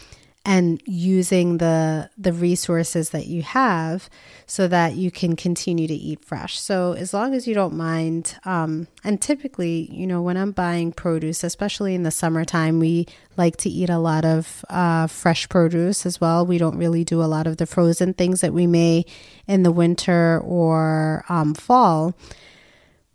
and 0.46 0.82
using 0.86 1.58
the 1.58 2.10
the 2.18 2.34
resources 2.34 3.10
that 3.10 3.28
you 3.28 3.42
have 3.42 4.10
so 4.46 4.68
that 4.68 4.96
you 4.96 5.12
can 5.12 5.36
continue 5.36 5.88
to 5.88 5.94
eat 5.94 6.24
fresh. 6.24 6.60
So 6.60 6.94
as 6.94 7.14
long 7.14 7.34
as 7.34 7.48
you 7.48 7.54
don't 7.54 7.76
mind 7.76 8.36
um, 8.46 8.88
and 9.04 9.22
typically 9.22 9.90
you 9.92 10.08
know 10.08 10.22
when 10.22 10.38
i'm 10.38 10.52
buying 10.52 10.92
produce 10.92 11.44
especially 11.44 11.94
in 11.94 12.04
the 12.04 12.12
summertime 12.12 12.80
we 12.80 13.08
like 13.38 13.58
to 13.58 13.70
eat 13.70 13.90
a 13.90 13.98
lot 13.98 14.26
of 14.26 14.64
uh, 14.70 15.08
fresh 15.08 15.48
produce 15.50 16.06
as 16.06 16.22
well. 16.22 16.46
We 16.46 16.58
don't 16.58 16.78
really 16.78 17.04
do 17.04 17.22
a 17.22 17.26
lot 17.26 17.48
of 17.48 17.58
the 17.58 17.66
frozen 17.66 18.14
things 18.14 18.42
that 18.42 18.54
we 18.54 18.68
may 18.68 19.06
in 19.48 19.64
the 19.64 19.72
winter 19.72 20.40
or 20.44 21.26
um, 21.30 21.54
fall 21.54 22.14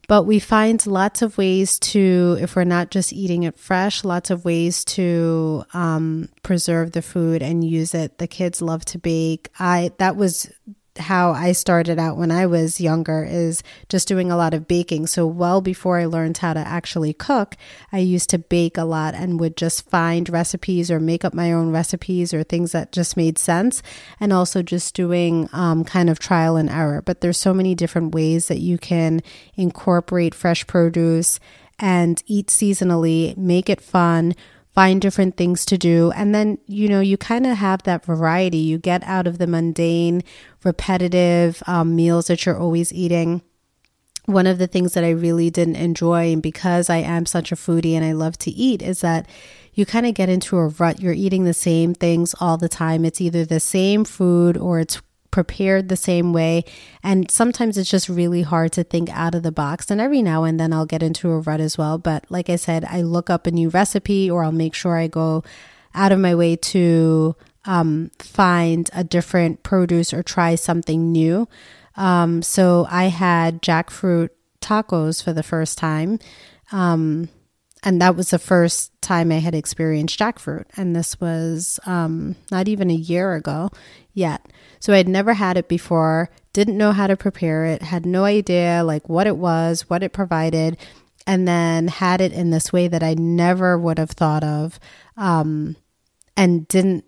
but 0.09 0.25
we 0.25 0.39
find 0.39 0.85
lots 0.87 1.23
of 1.23 1.39
ways 1.39 1.79
to, 1.79 2.37
if 2.41 2.57
we're 2.57 2.65
not 2.65 2.91
just 2.91 3.13
eating 3.13 3.45
it 3.45 3.59
fresh, 3.59 4.05
lots 4.05 4.31
of 4.31 4.45
ways 4.45 4.85
to 4.85 5.65
um, 5.75 6.29
preserve 6.43 6.93
the 6.93 7.03
food 7.03 7.43
and 7.43 7.65
use 7.65 7.95
it. 7.95 8.19
The 8.19 8.27
kids 8.27 8.61
love 8.63 8.85
to 8.87 8.99
bake. 8.99 9.51
I 9.59 9.93
that 9.99 10.17
was 10.17 10.51
how 10.99 11.33
I 11.33 11.53
started 11.53 11.99
out 11.99 12.17
when 12.17 12.31
I 12.31 12.47
was 12.47 12.81
younger 12.81 13.25
is 13.25 13.63
just 13.89 14.09
doing 14.09 14.31
a 14.31 14.37
lot 14.37 14.55
of 14.55 14.69
baking. 14.69 15.07
So, 15.07 15.27
well 15.27 15.61
before 15.61 15.99
I 15.99 16.07
learned 16.07 16.39
how 16.39 16.55
to 16.55 16.61
actually 16.61 17.13
cook, 17.13 17.57
I 17.93 17.99
used 17.99 18.31
to 18.31 18.39
bake 18.39 18.79
a 18.79 18.85
lot 18.85 19.15
and 19.15 19.41
would 19.41 19.57
just 19.57 19.89
find 19.89 20.29
recipes 20.29 20.91
or 20.91 21.01
make 21.01 21.25
up 21.25 21.35
my 21.35 21.53
own 21.53 21.71
recipes 21.71 22.33
or 22.33 22.43
things 22.43 22.73
that 22.73 22.93
just 22.93 23.17
made 23.17 23.39
sense. 23.39 23.83
And 24.21 24.33
also 24.33 24.63
just 24.63 24.95
doing 24.95 25.49
um, 25.53 25.85
kind 25.85 26.09
of 26.09 26.19
trial 26.19 26.57
and 26.57 26.71
error. 26.71 27.03
But 27.03 27.21
there's 27.21 27.39
so 27.39 27.55
many 27.55 27.75
different 27.75 28.15
ways 28.15 28.49
that 28.49 28.61
you 28.61 28.79
can 28.79 29.23
incorporate 29.57 30.35
fresh 30.35 30.67
produce 30.67 31.41
and 31.79 32.23
eat 32.27 32.49
seasonally, 32.49 33.37
make 33.37 33.69
it 33.69 33.81
fun 33.81 34.35
find 34.75 35.01
different 35.01 35.37
things 35.37 35.65
to 35.67 35.79
do. 35.79 36.11
And 36.17 36.35
then, 36.35 36.59
you 36.67 36.89
know, 36.89 37.01
you 37.01 37.17
kind 37.17 37.47
of 37.47 37.57
have 37.57 37.85
that 37.85 38.05
variety. 38.05 38.59
You 38.59 38.79
get 38.79 39.05
out 39.05 39.27
of 39.27 39.39
the 39.39 39.47
mundane, 39.47 40.23
repetitive 40.65 41.63
um, 41.67 41.95
meals 41.95 42.27
that 42.27 42.45
you're 42.45 42.59
always 42.59 42.93
eating. 42.93 43.43
One 44.27 44.47
of 44.47 44.59
the 44.59 44.67
things 44.67 44.95
that 44.95 45.05
I 45.05 45.11
really 45.11 45.51
didn't 45.51 45.77
enjoy, 45.77 46.33
and 46.33 46.43
because 46.43 46.89
I 46.89 46.97
am 46.97 47.27
such 47.27 47.53
a 47.53 47.57
foodie 47.57 47.93
and 47.93 48.05
I 48.05 48.13
love 48.13 48.39
to 48.39 48.51
eat, 48.51 48.81
is 48.81 49.03
that 49.03 49.29
you 49.75 49.85
kind 49.85 50.07
of 50.07 50.15
get 50.15 50.29
into 50.29 50.57
a 50.57 50.69
rut. 50.69 51.01
You're 51.01 51.13
eating 51.13 51.45
the 51.45 51.55
same 51.55 51.95
things 51.95 52.35
all 52.41 52.57
the 52.57 52.69
time. 52.69 53.05
It's 53.05 53.21
either 53.21 53.45
the 53.45 53.61
same 53.61 54.05
food 54.05 54.57
or 54.57 54.81
it's 54.81 55.03
prepared 55.35 55.89
the 55.89 55.97
same 55.97 56.33
way. 56.33 56.65
And 57.03 57.29
sometimes 57.29 57.77
it's 57.77 57.91
just 57.91 58.09
really 58.09 58.43
hard 58.43 58.71
to 58.75 58.85
think 58.85 59.11
out 59.11 59.35
of 59.35 59.43
the 59.43 59.51
box. 59.51 59.91
And 59.91 60.01
every 60.01 60.23
now 60.23 60.45
and 60.45 60.61
then 60.61 60.73
I'll 60.73 60.87
get 60.87 61.03
into 61.03 61.33
a 61.33 61.41
rut 61.41 61.59
as 61.59 61.77
well. 61.77 61.99
But 61.99 62.25
like 62.29 62.49
I 62.49 62.55
said, 62.55 62.85
I 62.85 63.03
look 63.03 63.29
up 63.29 63.45
a 63.45 63.51
new 63.51 63.69
recipe 63.69 64.31
or 64.31 64.45
I'll 64.45 64.53
make 64.53 64.75
sure 64.75 64.97
I 64.97 65.09
go 65.09 65.43
out 65.93 66.13
of 66.13 66.21
my 66.21 66.37
way 66.37 66.55
to 66.55 67.35
um, 67.65 68.13
find 68.21 68.89
a 68.93 69.03
different 69.03 69.65
produce 69.65 70.15
or 70.15 70.23
try 70.23 70.55
something 70.55 71.11
new. 71.11 71.49
Um, 71.97 72.41
so 72.41 72.87
I 72.89 73.07
had 73.07 73.61
jackfruit 73.61 74.29
tacos 74.61 75.21
for 75.21 75.33
the 75.33 75.43
first 75.43 75.79
time. 75.79 76.21
Um, 76.71 77.29
and 77.85 78.01
that 78.01 78.17
was 78.17 78.31
the 78.31 78.39
first 78.39 78.91
time 79.03 79.31
I 79.31 79.39
had 79.39 79.55
experienced 79.55 80.19
jackfruit. 80.19 80.65
And 80.77 80.97
this 80.97 81.21
was 81.21 81.79
um, 81.85 82.35
not 82.51 82.67
even 82.67 82.91
a 82.91 82.95
year 82.95 83.35
ago 83.35 83.71
yet. 84.15 84.45
So 84.81 84.95
I 84.95 84.97
had 84.97 85.09
never 85.09 85.35
had 85.35 85.59
it 85.59 85.69
before, 85.69 86.31
didn't 86.55 86.79
know 86.79 86.93
how 86.93 87.07
to 87.07 87.17
prepare 87.17 87.67
it, 87.67 87.83
had 87.83 88.07
no 88.07 88.25
idea 88.25 88.83
like 88.83 89.09
what 89.09 89.27
it 89.27 89.37
was, 89.37 89.83
what 89.91 90.03
it 90.03 90.15
provided, 90.15 90.79
and 91.27 91.47
then 91.47 91.89
had 91.89 92.23
it 92.23 92.33
in 92.33 92.51
this 92.51 92.73
way 92.73 92.89
that 92.89 93.03
I 93.03 93.15
never 93.15 93.79
would 93.79 93.99
have 93.99 94.11
thought 94.11 94.45
of, 94.45 94.81
um, 95.19 95.77
and 96.37 96.67
didn't 96.69 97.05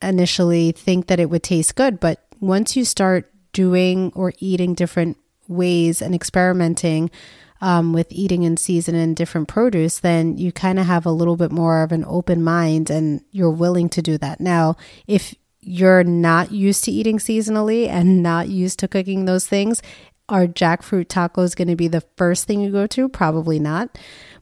initially 0.00 0.72
think 0.72 1.08
that 1.08 1.20
it 1.20 1.28
would 1.28 1.42
taste 1.42 1.74
good. 1.74 2.00
But 2.00 2.24
once 2.40 2.74
you 2.74 2.84
start 2.84 3.30
doing 3.52 4.12
or 4.14 4.32
eating 4.38 4.74
different 4.74 5.18
ways 5.46 6.00
and 6.00 6.14
experimenting 6.14 7.10
um, 7.60 7.92
with 7.92 8.06
eating 8.10 8.42
in 8.42 8.56
season 8.56 8.94
and 8.94 9.16
different 9.16 9.48
produce, 9.48 10.00
then 10.00 10.36
you 10.36 10.52
kind 10.52 10.78
of 10.78 10.86
have 10.86 11.06
a 11.06 11.10
little 11.10 11.36
bit 11.36 11.50
more 11.50 11.82
of 11.82 11.92
an 11.92 12.04
open 12.06 12.42
mind 12.42 12.90
and 12.90 13.22
you're 13.30 13.50
willing 13.50 13.88
to 13.90 14.02
do 14.02 14.18
that. 14.18 14.40
Now, 14.40 14.76
if 15.06 15.34
you're 15.60 16.04
not 16.04 16.52
used 16.52 16.84
to 16.84 16.92
eating 16.92 17.18
seasonally 17.18 17.88
and 17.88 18.22
not 18.22 18.48
used 18.48 18.78
to 18.80 18.88
cooking 18.88 19.24
those 19.24 19.46
things, 19.46 19.82
are 20.28 20.46
jackfruit 20.46 21.06
tacos 21.06 21.56
going 21.56 21.68
to 21.68 21.76
be 21.76 21.88
the 21.88 22.04
first 22.16 22.46
thing 22.46 22.60
you 22.60 22.70
go 22.70 22.86
to? 22.88 23.08
Probably 23.08 23.58
not. 23.58 23.98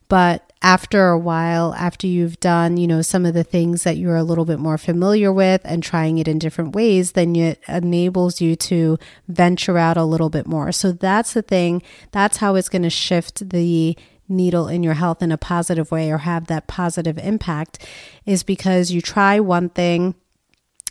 But 0.09 0.53
after 0.65 1.11
a 1.11 1.19
while, 1.19 1.75
after 1.75 2.07
you've 2.07 2.41
done, 2.41 2.79
you 2.79 2.87
know, 2.87 3.03
some 3.03 3.27
of 3.27 3.35
the 3.35 3.45
things 3.45 3.83
that 3.83 3.99
you're 3.99 4.17
a 4.17 4.25
little 4.25 4.47
bit 4.47 4.59
more 4.59 4.79
familiar 4.79 5.31
with 5.31 5.61
and 5.63 5.83
trying 5.83 6.17
it 6.17 6.27
in 6.27 6.39
different 6.39 6.75
ways, 6.75 7.13
then 7.13 7.37
it 7.37 7.61
enables 7.69 8.41
you 8.41 8.57
to 8.57 8.99
venture 9.29 9.77
out 9.77 9.99
a 9.99 10.05
little 10.05 10.31
bit 10.31 10.47
more. 10.47 10.73
So 10.73 10.91
that's 10.91 11.35
the 11.35 11.43
thing. 11.43 11.83
That's 12.13 12.39
how 12.39 12.55
it's 12.55 12.71
going 12.71 12.81
to 12.81 12.89
shift 12.89 13.51
the 13.51 13.95
needle 14.27 14.67
in 14.67 14.83
your 14.83 14.95
health 14.95 15.21
in 15.23 15.31
a 15.31 15.37
positive 15.37 15.91
way 15.91 16.11
or 16.11 16.17
have 16.17 16.47
that 16.47 16.67
positive 16.67 17.19
impact 17.19 17.87
is 18.25 18.43
because 18.43 18.91
you 18.91 19.03
try 19.03 19.39
one 19.41 19.69
thing 19.69 20.15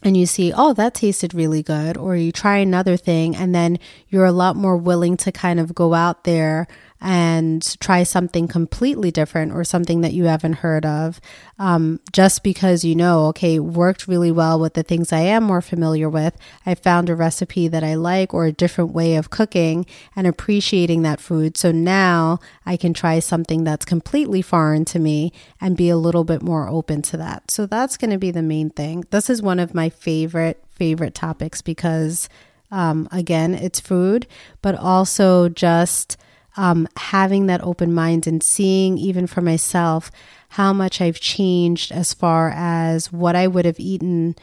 and 0.04 0.16
you 0.16 0.28
see, 0.28 0.54
oh, 0.54 0.74
that 0.74 0.94
tasted 0.94 1.34
really 1.34 1.64
good, 1.64 1.98
or 1.98 2.16
you 2.16 2.32
try 2.32 2.58
another 2.58 2.98
thing, 2.98 3.38
and 3.38 3.56
then 3.56 3.80
you're 4.10 4.26
a 4.26 4.34
lot 4.34 4.56
more 4.58 4.76
willing 4.76 5.16
to 5.16 5.32
kind 5.32 5.62
of 5.62 5.74
go 5.74 5.94
out 5.94 6.26
there 6.26 6.68
and 7.06 7.78
try 7.82 8.02
something 8.04 8.48
completely 8.48 9.12
different 9.12 9.52
or 9.52 9.66
something 9.66 10.00
that 10.00 10.14
you 10.14 10.24
haven't 10.24 10.54
heard 10.54 10.86
of 10.86 11.20
um, 11.60 12.00
just 12.14 12.44
because 12.44 12.86
you 12.86 12.96
know, 12.96 13.26
okay, 13.28 13.60
worked 13.60 14.08
really 14.08 14.32
well 14.32 14.58
with 14.58 14.74
the 14.74 14.84
things 14.84 15.12
I 15.12 15.20
am 15.20 15.44
more 15.44 15.62
familiar 15.62 16.10
with. 16.10 16.38
I 16.66 16.76
found 16.76 17.10
a 17.10 17.16
recipe 17.16 17.68
that 17.68 17.84
I 17.84 17.96
like 17.96 18.34
or 18.34 18.46
a 18.46 18.54
different 18.54 18.94
way 18.94 19.16
of 19.18 19.30
cooking 19.30 19.86
and 20.16 20.26
appreciating 20.26 21.02
that 21.02 21.20
food. 21.20 21.58
So 21.58 21.74
now 21.74 22.40
I 22.66 22.78
can 22.78 22.94
try 22.94 23.20
something 23.20 23.66
that's 23.66 23.84
completely 23.84 24.42
foreign 24.42 24.86
to 24.86 25.00
me 25.00 25.34
and 25.60 25.76
be 25.76 25.90
a 25.90 25.98
little 25.98 26.24
bit 26.24 26.42
more 26.42 26.70
open 26.70 27.02
to 27.04 27.18
that. 27.18 27.52
So 27.52 27.66
that's 27.66 27.98
going 27.98 28.12
to 28.12 28.18
be 28.18 28.32
the 28.32 28.42
main 28.42 28.70
thing. 28.70 29.04
This 29.10 29.30
is 29.30 29.42
one 29.42 29.60
of 29.60 29.74
my 29.74 29.90
favorite, 29.90 30.64
favorite 30.72 31.16
topics 31.16 31.62
because, 31.62 32.30
um, 32.72 33.10
again, 33.12 33.54
it's 33.54 33.82
food, 33.82 34.26
but 34.62 34.76
also 34.76 35.50
just 35.50 36.16
um, 36.58 36.88
having 36.98 37.48
that 37.48 37.64
open 37.64 37.94
mind 37.94 38.28
and 38.28 38.44
seeing, 38.44 38.98
even 38.98 39.28
for 39.28 39.42
myself, 39.42 40.12
how 40.50 40.74
much 40.74 41.02
I've 41.02 41.20
changed 41.20 41.92
as 41.92 42.14
far 42.14 42.52
as 42.56 43.12
what 43.12 43.36
I 43.36 43.48
would 43.48 43.66
have 43.66 43.80
eaten 43.80 44.36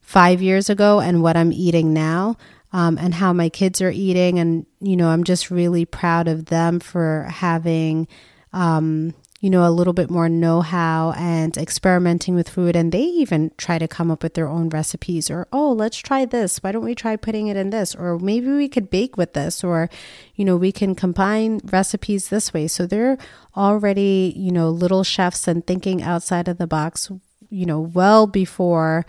five 0.00 0.40
years 0.40 0.70
ago 0.70 1.00
and 1.00 1.22
what 1.22 1.36
I'm 1.36 1.52
eating 1.52 1.92
now. 1.92 2.36
Um, 2.72 2.98
and 2.98 3.14
how 3.14 3.32
my 3.32 3.48
kids 3.48 3.80
are 3.80 3.90
eating. 3.90 4.38
And, 4.38 4.66
you 4.80 4.96
know, 4.96 5.08
I'm 5.08 5.24
just 5.24 5.50
really 5.50 5.86
proud 5.86 6.28
of 6.28 6.46
them 6.46 6.78
for 6.78 7.26
having 7.30 8.06
um, 8.52 9.14
you 9.40 9.50
know, 9.50 9.68
a 9.68 9.70
little 9.70 9.92
bit 9.92 10.08
more 10.08 10.30
know 10.30 10.62
how 10.62 11.12
and 11.16 11.56
experimenting 11.58 12.34
with 12.34 12.48
food. 12.48 12.74
And 12.74 12.90
they 12.90 13.02
even 13.02 13.50
try 13.58 13.78
to 13.78 13.86
come 13.86 14.10
up 14.10 14.22
with 14.22 14.32
their 14.32 14.48
own 14.48 14.70
recipes 14.70 15.30
or, 15.30 15.46
oh, 15.52 15.72
let's 15.72 15.98
try 15.98 16.24
this. 16.24 16.62
Why 16.62 16.72
don't 16.72 16.84
we 16.84 16.94
try 16.94 17.16
putting 17.16 17.48
it 17.48 17.56
in 17.56 17.68
this? 17.68 17.94
Or 17.94 18.18
maybe 18.18 18.48
we 18.48 18.68
could 18.68 18.88
bake 18.88 19.16
with 19.18 19.34
this, 19.34 19.62
or, 19.62 19.90
you 20.34 20.44
know, 20.44 20.56
we 20.56 20.72
can 20.72 20.94
combine 20.94 21.60
recipes 21.64 22.28
this 22.28 22.54
way. 22.54 22.66
So 22.66 22.86
they're 22.86 23.18
already, 23.54 24.32
you 24.36 24.52
know, 24.52 24.70
little 24.70 25.04
chefs 25.04 25.46
and 25.46 25.66
thinking 25.66 26.02
outside 26.02 26.48
of 26.48 26.56
the 26.56 26.66
box, 26.66 27.10
you 27.50 27.66
know, 27.66 27.80
well 27.80 28.26
before 28.26 29.04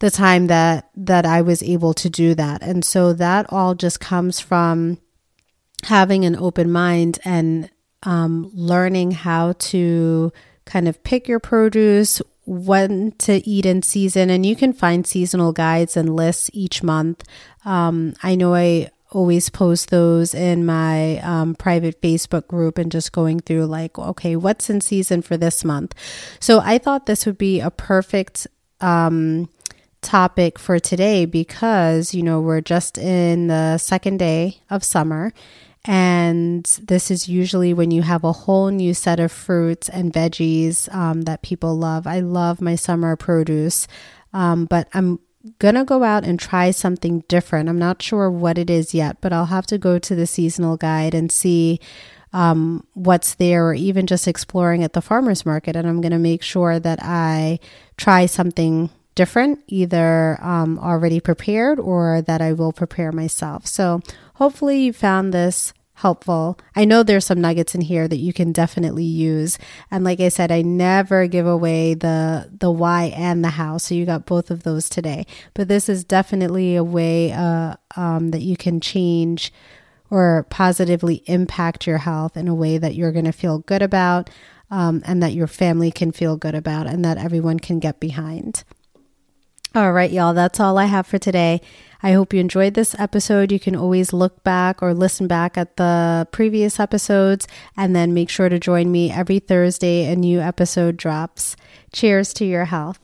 the 0.00 0.10
time 0.10 0.48
that 0.48 0.90
that 0.96 1.24
I 1.24 1.42
was 1.42 1.62
able 1.62 1.94
to 1.94 2.10
do 2.10 2.34
that. 2.34 2.62
And 2.62 2.84
so 2.84 3.12
that 3.12 3.46
all 3.50 3.74
just 3.74 4.00
comes 4.00 4.40
from 4.40 4.98
having 5.84 6.24
an 6.24 6.36
open 6.36 6.72
mind 6.72 7.18
and 7.24 7.70
um, 8.02 8.50
learning 8.54 9.12
how 9.12 9.52
to 9.58 10.32
kind 10.64 10.88
of 10.88 11.02
pick 11.02 11.28
your 11.28 11.40
produce, 11.40 12.22
when 12.46 13.12
to 13.12 13.46
eat 13.48 13.64
in 13.64 13.82
season, 13.82 14.28
and 14.28 14.44
you 14.44 14.56
can 14.56 14.72
find 14.72 15.06
seasonal 15.06 15.52
guides 15.52 15.96
and 15.96 16.16
lists 16.16 16.50
each 16.52 16.82
month. 16.82 17.22
Um, 17.64 18.14
I 18.22 18.34
know 18.34 18.54
I 18.54 18.90
always 19.12 19.50
post 19.50 19.90
those 19.90 20.34
in 20.34 20.64
my 20.64 21.18
um, 21.18 21.54
private 21.54 22.00
Facebook 22.00 22.46
group 22.48 22.78
and 22.78 22.90
just 22.90 23.12
going 23.12 23.40
through 23.40 23.66
like, 23.66 23.98
okay, 23.98 24.36
what's 24.36 24.70
in 24.70 24.80
season 24.80 25.22
for 25.22 25.36
this 25.36 25.64
month? 25.64 25.94
So 26.40 26.60
I 26.60 26.78
thought 26.78 27.06
this 27.06 27.26
would 27.26 27.38
be 27.38 27.60
a 27.60 27.70
perfect 27.70 28.46
um, 28.80 29.48
topic 30.00 30.58
for 30.58 30.78
today 30.78 31.26
because, 31.26 32.14
you 32.14 32.22
know, 32.22 32.40
we're 32.40 32.60
just 32.60 32.98
in 32.98 33.48
the 33.48 33.78
second 33.78 34.18
day 34.18 34.58
of 34.70 34.82
summer. 34.82 35.32
And 35.86 36.64
this 36.82 37.10
is 37.10 37.28
usually 37.28 37.72
when 37.72 37.90
you 37.90 38.02
have 38.02 38.22
a 38.22 38.32
whole 38.32 38.68
new 38.68 38.92
set 38.92 39.18
of 39.18 39.32
fruits 39.32 39.88
and 39.88 40.12
veggies 40.12 40.92
um, 40.94 41.22
that 41.22 41.42
people 41.42 41.76
love. 41.76 42.06
I 42.06 42.20
love 42.20 42.60
my 42.60 42.74
summer 42.74 43.16
produce, 43.16 43.86
um, 44.34 44.66
but 44.66 44.88
I'm 44.92 45.20
gonna 45.58 45.86
go 45.86 46.02
out 46.02 46.24
and 46.24 46.38
try 46.38 46.70
something 46.70 47.24
different. 47.28 47.70
I'm 47.70 47.78
not 47.78 48.02
sure 48.02 48.30
what 48.30 48.58
it 48.58 48.68
is 48.68 48.92
yet, 48.92 49.22
but 49.22 49.32
I'll 49.32 49.46
have 49.46 49.66
to 49.68 49.78
go 49.78 49.98
to 49.98 50.14
the 50.14 50.26
seasonal 50.26 50.76
guide 50.76 51.14
and 51.14 51.32
see 51.32 51.80
um, 52.34 52.86
what's 52.92 53.34
there, 53.34 53.68
or 53.68 53.74
even 53.74 54.06
just 54.06 54.28
exploring 54.28 54.84
at 54.84 54.92
the 54.92 55.00
farmers 55.00 55.46
market. 55.46 55.76
And 55.76 55.88
I'm 55.88 56.02
gonna 56.02 56.18
make 56.18 56.42
sure 56.42 56.78
that 56.78 56.98
I 57.02 57.58
try 57.96 58.26
something 58.26 58.90
different, 59.14 59.62
either 59.66 60.38
um, 60.42 60.78
already 60.78 61.20
prepared 61.20 61.80
or 61.80 62.22
that 62.22 62.40
I 62.40 62.52
will 62.52 62.72
prepare 62.72 63.10
myself. 63.12 63.66
So 63.66 64.00
hopefully 64.40 64.84
you 64.84 64.92
found 64.92 65.34
this 65.34 65.74
helpful. 65.92 66.58
I 66.74 66.86
know 66.86 67.02
there's 67.02 67.26
some 67.26 67.42
nuggets 67.42 67.74
in 67.74 67.82
here 67.82 68.08
that 68.08 68.16
you 68.16 68.32
can 68.32 68.52
definitely 68.52 69.04
use. 69.04 69.58
And 69.90 70.02
like 70.02 70.18
I 70.18 70.30
said, 70.30 70.50
I 70.50 70.62
never 70.62 71.26
give 71.26 71.46
away 71.46 71.92
the 71.92 72.50
the 72.58 72.70
why 72.70 73.12
and 73.14 73.44
the 73.44 73.50
how. 73.50 73.76
So 73.76 73.94
you 73.94 74.06
got 74.06 74.24
both 74.24 74.50
of 74.50 74.62
those 74.62 74.88
today. 74.88 75.26
But 75.52 75.68
this 75.68 75.90
is 75.90 76.04
definitely 76.04 76.74
a 76.74 76.82
way 76.82 77.32
uh, 77.32 77.74
um, 77.96 78.30
that 78.30 78.40
you 78.40 78.56
can 78.56 78.80
change 78.80 79.52
or 80.08 80.46
positively 80.48 81.22
impact 81.26 81.86
your 81.86 81.98
health 81.98 82.34
in 82.34 82.48
a 82.48 82.54
way 82.54 82.78
that 82.78 82.94
you're 82.94 83.12
going 83.12 83.26
to 83.26 83.32
feel 83.32 83.58
good 83.58 83.82
about 83.82 84.30
um, 84.70 85.02
and 85.04 85.22
that 85.22 85.34
your 85.34 85.46
family 85.46 85.90
can 85.90 86.12
feel 86.12 86.38
good 86.38 86.54
about 86.54 86.86
and 86.86 87.04
that 87.04 87.18
everyone 87.18 87.60
can 87.60 87.78
get 87.78 88.00
behind. 88.00 88.64
All 89.72 89.92
right, 89.92 90.10
y'all, 90.10 90.34
that's 90.34 90.58
all 90.58 90.78
I 90.78 90.86
have 90.86 91.06
for 91.06 91.18
today. 91.18 91.60
I 92.02 92.10
hope 92.10 92.32
you 92.32 92.40
enjoyed 92.40 92.74
this 92.74 92.98
episode. 92.98 93.52
You 93.52 93.60
can 93.60 93.76
always 93.76 94.12
look 94.12 94.42
back 94.42 94.82
or 94.82 94.92
listen 94.92 95.28
back 95.28 95.56
at 95.56 95.76
the 95.76 96.26
previous 96.32 96.80
episodes 96.80 97.46
and 97.76 97.94
then 97.94 98.12
make 98.12 98.30
sure 98.30 98.48
to 98.48 98.58
join 98.58 98.90
me 98.90 99.12
every 99.12 99.38
Thursday. 99.38 100.10
A 100.10 100.16
new 100.16 100.40
episode 100.40 100.96
drops. 100.96 101.54
Cheers 101.92 102.34
to 102.34 102.44
your 102.44 102.64
health. 102.64 102.98